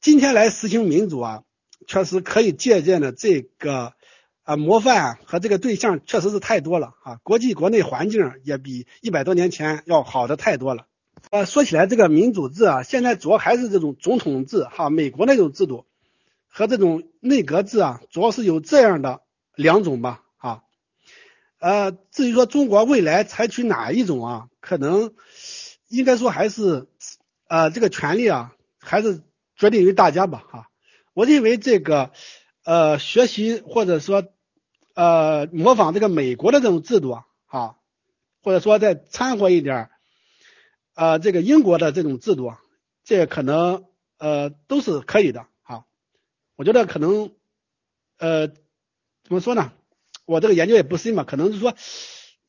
[0.00, 1.42] 今天来实行民主啊，
[1.88, 3.94] 确实可以借鉴的这个。
[4.48, 7.20] 啊，模范和这个对象确实是太多了啊！
[7.22, 10.86] 国际国内环境也比一百多年前要好的太多了。
[11.28, 15.84] 呃，说起来这个民主制啊，现在主要还是这种总统制哈，美国那种制度
[16.48, 19.20] 和这种内阁制啊，主要是有这样的
[19.54, 20.62] 两种吧啊。
[21.58, 25.12] 呃，至于说中国未来采取哪一种啊，可能
[25.88, 26.86] 应该说还是
[27.48, 29.20] 呃这个权利啊，还是
[29.56, 30.68] 决定于大家吧哈。
[31.12, 32.12] 我认为这个
[32.64, 34.24] 呃学习或者说。
[34.98, 37.76] 呃，模仿这个美国的这种制度啊，啊，
[38.42, 39.90] 或者说再掺和一点
[40.96, 42.60] 呃，这个英国的这种制度啊，
[43.04, 43.84] 这可能
[44.18, 45.84] 呃都是可以的啊。
[46.56, 47.30] 我觉得可能
[48.18, 48.56] 呃怎
[49.28, 49.70] 么说呢？
[50.24, 51.76] 我这个研究也不深嘛，可能是说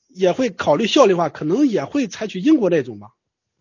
[0.08, 3.10] 也会考虑效率化，可能也会采取英国那种吧。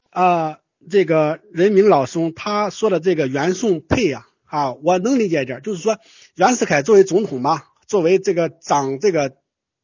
[0.09, 5.99] 啊，这个人民老兄他说的这个袁宋配呀，啊，我能理解一点，就是说
[6.37, 9.37] 袁世凯作为总统嘛，作为这个掌这个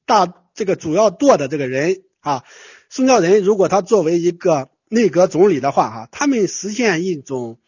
[0.06, 2.44] 大这个主要舵的这个人啊，
[2.88, 7.58] 宋教仁如果他作为一个内阁总理的话，哈，他们实现一种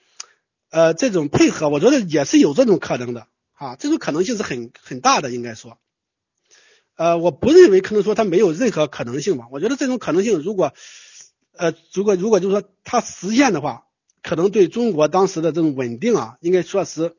[0.71, 5.79] 呃这种配合，我觉得也是有这种可能的，啊，这种可能性是很很大的，应该说。
[6.97, 9.47] 呃，我不认为可能说他没有任何可能性吧。
[9.51, 10.73] 我觉得这种可能性，如果，
[11.57, 13.87] 呃，如果如果就是说他实现的话，
[14.23, 17.15] 可能对中国当时的这种稳定啊，应该说是，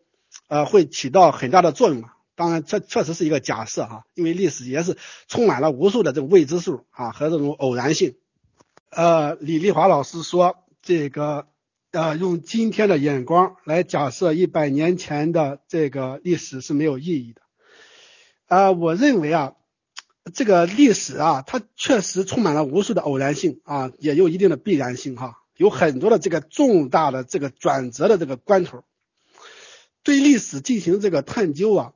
[0.48, 2.17] 呃，会起到很大的作用啊。
[2.38, 4.96] 当然，这确实是一个假设哈，因为历史也是
[5.28, 8.16] 充满了无数的这种未知数啊和这种偶然性。
[8.92, 11.48] 呃，李丽华老师说，这个
[11.92, 17.42] 呃，用今天的眼光来假设一百年前的这个历史是没有意义的。
[18.46, 19.54] 啊，我认为啊。
[20.34, 28.84] 这个历史啊，它确实充满了无数的偶然性啊，也有一定的必然性哈，有很多的这个重大的这个转折的这个关头，
[30.04, 31.94] 对历史进行这个探究啊，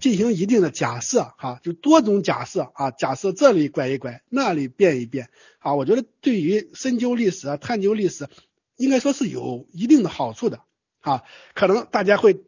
[0.00, 8.28] 进行一定的假设哈，就多种假设啊，假设这里拐一拐，那里变一变啊，我觉得对于深究历史啊，探究历史，
[8.76, 10.60] 应该说是有一定的好处的
[11.00, 11.22] 啊，
[11.54, 12.44] 可能大家会。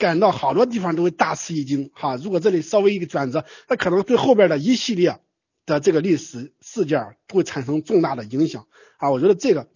[0.00, 5.18] 感到好多地方都会大吃一惊哈，如果这里稍微一个转折，那可能对后边的一系列
[5.66, 8.68] 的这个历史事件会产生重大的影响
[8.98, 9.10] 啊。
[9.10, 9.68] 我觉得这个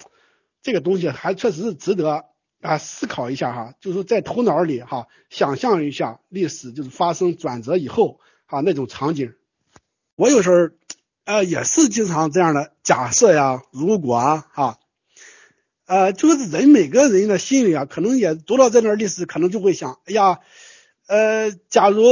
[0.63, 2.27] 这个东西还确实是值得
[2.63, 9.35] 啊思考一下哈，就是在头脑里哈想象一下历史就是发生转折以后啊那种场景。
[10.17, 10.75] 我有时候
[11.25, 14.79] 呃也是经常这样的假设呀，如果啊哈。
[15.85, 20.39] 呃，就是人每个人的心里啊，可能也读到这段历史，可能就会想，哎呀，
[21.07, 22.03] 呃，假如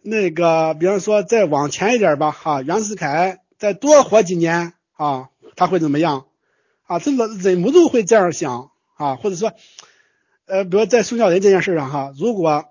[0.00, 6.26] 那个，比方说再往前一点吧，哈，袁世凯再多活几年啊，他会怎么样？
[6.84, 9.54] 啊，这个忍不住会这样想啊，或者说，
[10.44, 12.66] 呃，比如在宋教仁这件事上哈，如果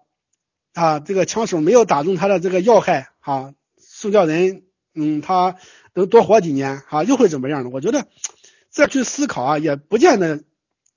[0.74, 4.64] 啊这个枪手没有打中他的这个要害，哈，宋教仁
[4.94, 5.56] 嗯，他
[5.94, 7.70] 能多活几年啊，又会怎么样呢？
[7.72, 8.08] 我觉得。
[8.70, 10.44] 再去思考啊，也不见得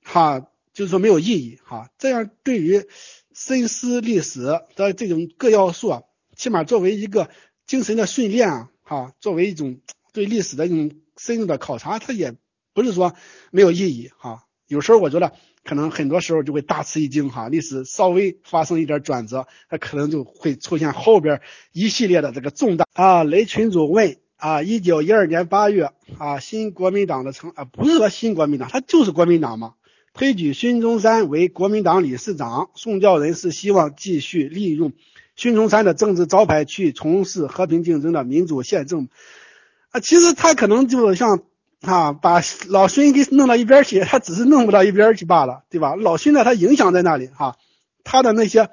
[0.02, 1.88] 哈，就是说没有意义哈。
[1.96, 2.88] 这样对于
[3.32, 6.02] 深思历史的这种各要素啊，
[6.34, 7.30] 起码作为一个
[7.68, 9.78] 精神的训练啊，哈，作为一种
[10.12, 12.34] 对历史的一种深入的考察，它也
[12.74, 13.14] 不是说
[13.52, 14.47] 没有意义哈。
[14.68, 15.32] 有时候我觉得
[15.64, 21.40] 可能很多时候就会大吃一惊哈，历史稍微发生一点转折，它可能就会出现后边
[21.72, 23.24] 一系列的这个重大啊。
[23.24, 24.16] 雷群主问。
[24.40, 29.74] 啊，一九一二年八月，啊，新国民党的成啊，不是说新国民党，他就是国民党嘛，
[30.14, 32.70] 推举孙中山为国民党理事长。
[32.76, 34.92] 宋教仁是希望继续利用
[35.34, 39.08] 孙中山的政治招牌去从事和平竞争的民主宪政。
[39.90, 41.42] 啊，其实他可能就像
[41.82, 45.94] 啊，把老孙给弄到一边去，他只是弄不到一边去罢了，对吧？
[45.94, 47.56] 老孙呢，他影响在那里哈，
[48.04, 48.70] 他的那些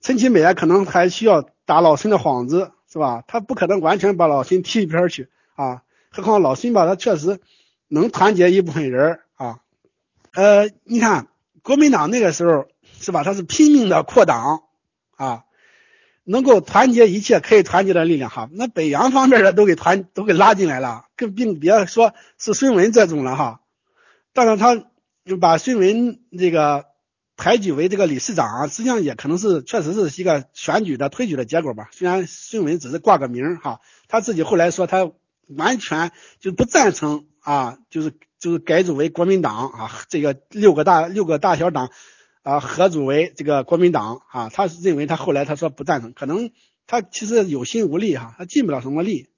[0.00, 2.72] 陈其美啊，可能还需要打老孙的幌子。
[2.90, 3.22] 是吧？
[3.28, 5.82] 他不可能完全把老孙踢一边去啊！
[6.10, 7.38] 何况老孙吧，他确实
[7.86, 9.58] 能团结一部分人啊。
[10.32, 11.28] 呃，你看
[11.62, 12.66] 国民党那个时候
[12.98, 13.24] 是吧？
[13.24, 14.62] 他是拼命的扩党
[15.18, 15.44] 啊，
[16.28, 18.48] 能够团结一切可以团结的力量哈。
[18.52, 23.60] 那北洋方面的都给团都给拉进来了，更并别说是孙文这种了哈。
[24.32, 24.84] 但是他
[25.24, 26.86] 就把孙文这个。
[27.40, 31.88] 抬举为这个理事长，实际上也可能是确实是一个选举的推举的结果吧。
[31.92, 35.12] 虽然孙文只是挂个名哈，他自己后来说他
[35.46, 36.10] 完全
[36.40, 41.92] 就不赞成啊，就是就是改组为国民党啊，这个六个大六个大小党
[42.48, 46.50] 啊合组为这个国民党啊，他是认为他后来他说不赞成，可能
[46.86, 49.28] 他其实有心无力哈，他尽不了什么力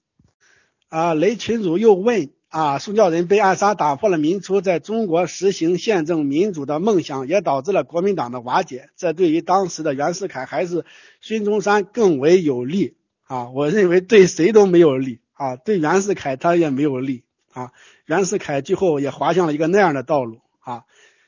[0.89, 1.13] 啊。
[1.13, 2.29] 雷群主又问。
[2.51, 8.89] 啊，宋教仁被暗杀，打破了民初在中国实行宪政民主的梦想，也导致了国民党的瓦解。
[8.97, 10.83] 这对于当时的袁世凯还是
[11.21, 13.49] 孙中山更为有利啊！
[13.51, 17.71] 我认为对谁都没有利啊，对袁世凯他也没有利啊。
[18.05, 20.83] 袁世凯最后也滑向了一个那样的道路啊。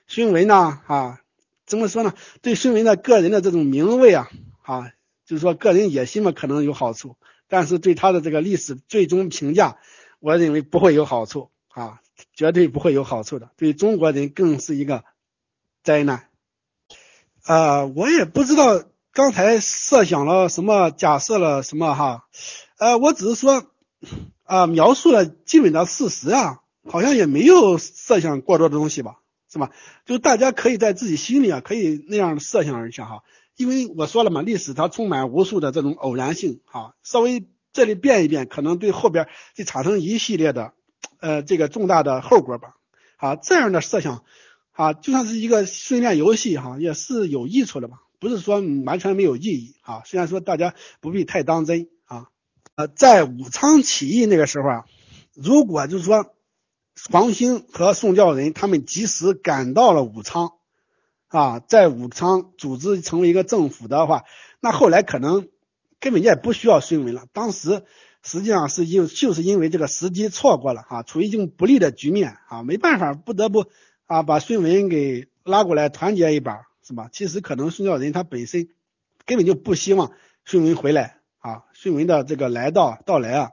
[0.07, 1.21] 孙文呢啊，
[1.65, 2.13] 怎么说呢？
[2.41, 4.29] 对孙文的个人的这种名位啊
[4.63, 4.91] 啊，
[5.25, 7.15] 就是说个人野心嘛，可能有好处，
[7.47, 9.77] 但是对他的这个历史最终评价。
[10.19, 11.99] 我认为不会有好处啊，
[12.33, 15.03] 绝对不会有好处的，对中国人更是一个
[15.83, 16.29] 灾难。
[17.45, 22.25] 呃，我也不知道刚才设想了什么，假设了什么哈，
[22.77, 23.65] 呃，我只是说
[24.43, 29.19] 啊，描述了基本的事实啊，好像也没有设想过多的东西吧，
[29.53, 29.71] 是吧？
[30.05, 33.23] 就大家可以在自己心里啊，可以那样设想一下哈，
[33.55, 37.45] 因为我说了嘛，历史它充满无数的这种偶然性啊，稍微。
[37.75, 40.73] 这里变一变，可能对后边就产生一系列的
[41.19, 42.75] 呃这个重大的后果吧。
[43.17, 44.23] 啊，这样的设想
[44.73, 50.03] 啊，就像是一个训练游戏哈，也是有益处的吧，不是说完全没有意义啊。
[50.05, 52.27] 虽然说大家不必太当真啊。
[52.75, 54.85] 呃，在武昌起义那个时候啊，
[55.33, 56.31] 如果就是说
[57.11, 60.53] 黄兴和宋教仁他们及时赶到了武昌
[61.27, 64.23] 啊，在武昌组织成为一个政府的话，
[64.59, 65.47] 那后来可能。
[65.99, 67.85] 根本也不需要孙文了，当时
[68.21, 73.67] 实际上是因就是因为这个时机错过了哈，处于一种不利的局面啊，没办法，不得不
[74.05, 77.07] 啊把孙文给拉过来团结一把，是吧？
[77.13, 78.67] 其实可能宋教仁他本身
[79.25, 80.11] 根本就不希望
[80.43, 83.51] 孙文回来啊，孙文的这个来到到来啊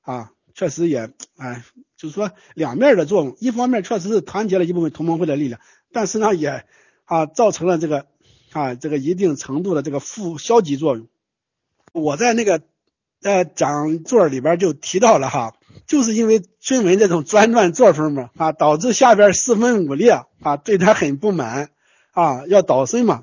[0.00, 1.62] 啊，确实也哎，
[2.00, 5.60] 就是说两面的作用，一方面确实是团结了一部分同盟会的力量，
[5.92, 6.64] 但是呢也
[7.04, 8.06] 啊造成了这个
[8.52, 11.08] 啊这个一定程度的这个负消极作用。
[11.92, 12.62] 我在那个
[13.22, 15.52] 呃讲座里边就提到了哈，
[15.86, 21.68] 就是因为孙文这种专断作风嘛啊，导致下边四分五裂啊，对他很不满
[22.12, 23.22] 啊，要倒孙嘛，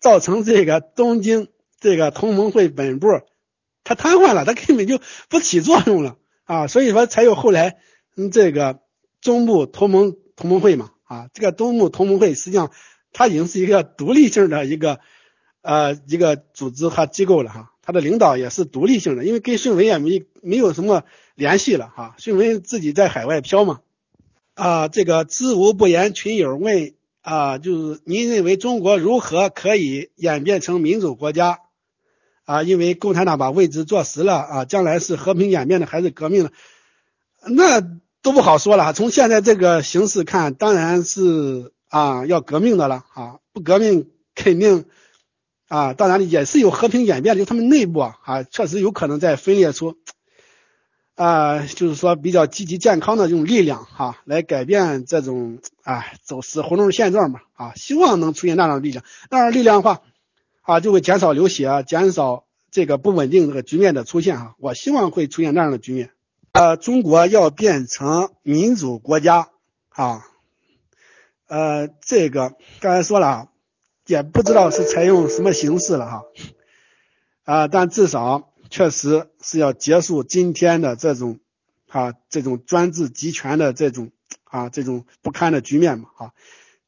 [0.00, 1.46] 造成这个东京
[1.78, 3.20] 这个同盟会本部
[3.84, 4.98] 他瘫痪了，他根本就
[5.28, 7.76] 不起作用了啊，所以说才有后来
[8.18, 8.80] 嗯这个
[9.20, 12.72] 中部同盟同盟会嘛啊，这个东部同盟会实际上
[13.12, 14.98] 它已经是一个独立性的一个
[15.62, 17.72] 呃一个组织和机构了哈。
[17.80, 21.04] 它的领导也是独立性的，因为跟孙文也没没有什么
[21.36, 22.16] 联系了哈。
[22.18, 23.80] 孙文自己在海外漂嘛，
[24.54, 26.92] 啊，这个知无不言群友问
[27.22, 31.60] 啊，就是您认为中国如何可以演变成民主国家
[32.44, 32.62] 啊？
[32.64, 36.52] 因为共产党把位置坐实了啊，将来是和平演变的还是革命的？
[37.46, 37.80] 那
[38.28, 38.92] 都不好说了。
[38.92, 44.84] 从现在这个形势看，当然是啊要革命的了啊，不革命肯定。
[45.68, 49.96] 啊，当然也是有和平演变的，就他们内部啊，啊，确实有可能在分裂出
[51.14, 60.00] 啊，就是说比较积极健康的这种力量哈，来改变这种啊走死胡同现状嘛啊，希望能出现那样的力量，那样力量的话
[60.62, 66.10] 啊，就会减少流血，减少这个不稳定这个局面的出现哈，我希望会出现那样的局面。
[66.52, 69.48] 呃，中国要变成民主国家
[69.88, 70.26] 啊，
[71.46, 73.48] 呃，这个刚才说了啊。
[74.06, 76.22] 也不知道是采用什么形式了哈，
[77.44, 81.40] 啊，但至少确实是要结束今天的这种
[81.90, 84.10] 啊这种专制集权的这种
[84.44, 86.32] 啊这种不堪的局面嘛啊，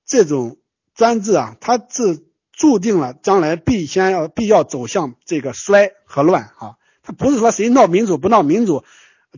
[0.06, 0.56] 这种
[0.94, 8.82] 专制啊，它是注定了将来必先要必要走向这个衰和乱啊，它不是说谁闹民主不闹民主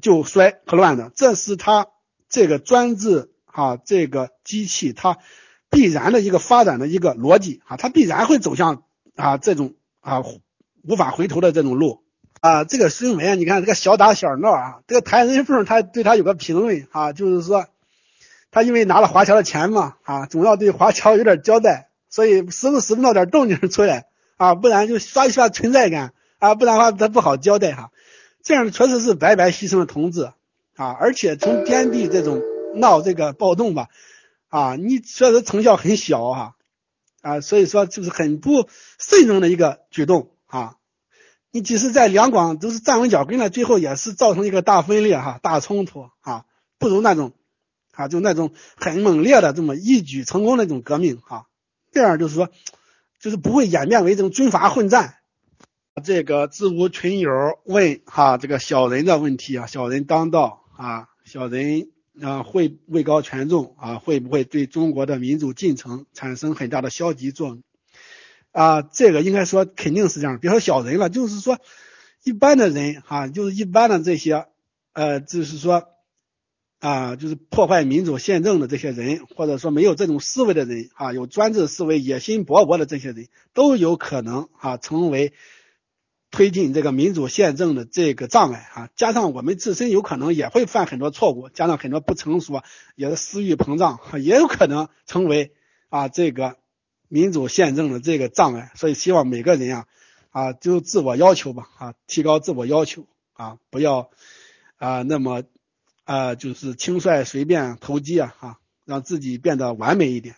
[0.01, 1.89] 就衰和乱的，这是它
[2.29, 5.19] 这个专制啊这个机器它。
[5.75, 8.83] 必然的一个发展的一个逻辑啊，它必然会走向
[9.17, 10.23] 啊这种啊
[10.83, 12.03] 无法回头的这种路
[12.41, 12.65] 啊。
[12.65, 17.65] 这个孙文，你看这个小打小闹啊，这个谭仁凤他对他有个评论啊，就是说
[18.51, 27.93] 他因为拿了华侨的钱嘛啊，总要对华侨有点交代，所以时不时闹点动静出来啊，不然就刷一刷存在感啊，不然的话他不好交代哈。
[28.43, 30.33] 这样确实是白白牺牲了同志
[30.75, 32.43] 啊，而且从天地这种
[32.75, 33.89] 闹这个暴动吧。
[34.49, 36.57] 啊，你确实成效很小哈，
[37.23, 38.69] 啊，所以说就是很不
[38.99, 40.77] 慎重的一个举动啊。
[41.51, 46.45] 你即使在两广都是站稳脚跟了，最后也是造成一个大分裂哈，大冲突啊，
[46.79, 47.33] 不如那种
[47.93, 51.47] 啊，就那种很猛烈的这么一举成功的那种革命哈，
[51.91, 52.51] 这样就是说，
[53.21, 55.15] 就是不会演变为这种军阀混战。
[56.05, 57.31] 这个自无群友
[57.65, 61.89] 问哈，这个小人的问题啊，小人当道啊，小人。
[62.21, 67.63] 啊，会位高权重啊，会不会对中国的民主进程产生很大的消极作用？
[68.51, 70.39] 啊，这个应该说肯定是这样。
[70.39, 71.59] 别说小人了，就是说
[72.23, 74.47] 一般的人哈，就是一般的这些
[74.93, 75.89] 呃，就是说
[76.81, 85.33] 啊，就是破坏民主宪政的这些人，或者说没有这种思维的人啊，有专制思维、野心勃勃的这些人，都有可能啊成为。
[86.33, 92.63] 推进这个民主宪政的这个障碍啊，加上我们自身有可能也会犯很多错误，加上很多不成熟，
[92.97, 95.53] 也是私欲膨胀，也有可能成为
[95.91, 96.57] 啊这个
[97.09, 98.73] 民主宪政的这个障碍。
[98.75, 99.87] 所以希望每个人啊
[100.31, 104.11] 啊就自我要求吧啊，提高自我要求啊，不要
[104.79, 105.43] 啊那么
[106.05, 110.35] 啊就是轻率随便投机啊哈，让自己变得完美一点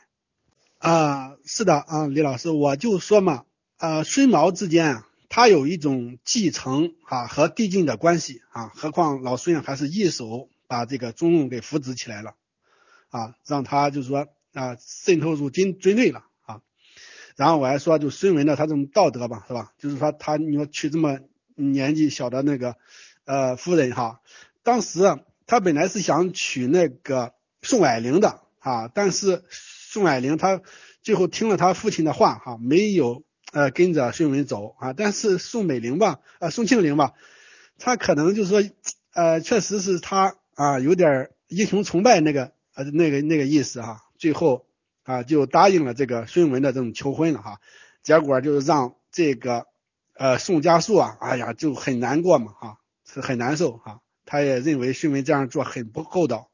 [0.78, 1.36] 啊。
[1.44, 3.44] 是的啊，李老师，我就说嘛
[3.76, 5.08] 啊，孙毛之间啊。
[5.34, 12.36] 他有一种继承啊和递进的关系啊，何况老孙还是一手把这个中共给扶植起来了
[13.08, 16.60] 啊，让他就是说啊渗透入军军队了啊。
[17.34, 19.72] 然后我还说，就孙文的他这种道德吧，是吧？
[19.76, 21.18] 就是说他你说娶这么
[21.56, 22.76] 年纪小的那个
[23.24, 24.20] 呃夫人哈，
[24.62, 25.00] 当时
[25.48, 30.62] 他本来是想娶那个宋霭龄的啊，但是宋霭龄他
[31.02, 33.23] 最后听了他父亲的话哈，没有
[33.54, 37.14] 呃跟着孙文走啊，但是宋美龄吧，呃宋庆龄吧，
[37.78, 38.70] 他可能就是说
[39.14, 44.66] 呃确实是他啊有点英雄崇拜那个呃那个那个意思哈，最后
[45.04, 47.60] 啊就答应了这个孙文的这种求婚了哈，
[48.02, 49.66] 结果就是让这个
[50.14, 52.78] 呃宋家树啊，哎呀就很难过嘛哈。
[53.06, 56.48] 是很难受哈，他也认为孙文这样做很不厚道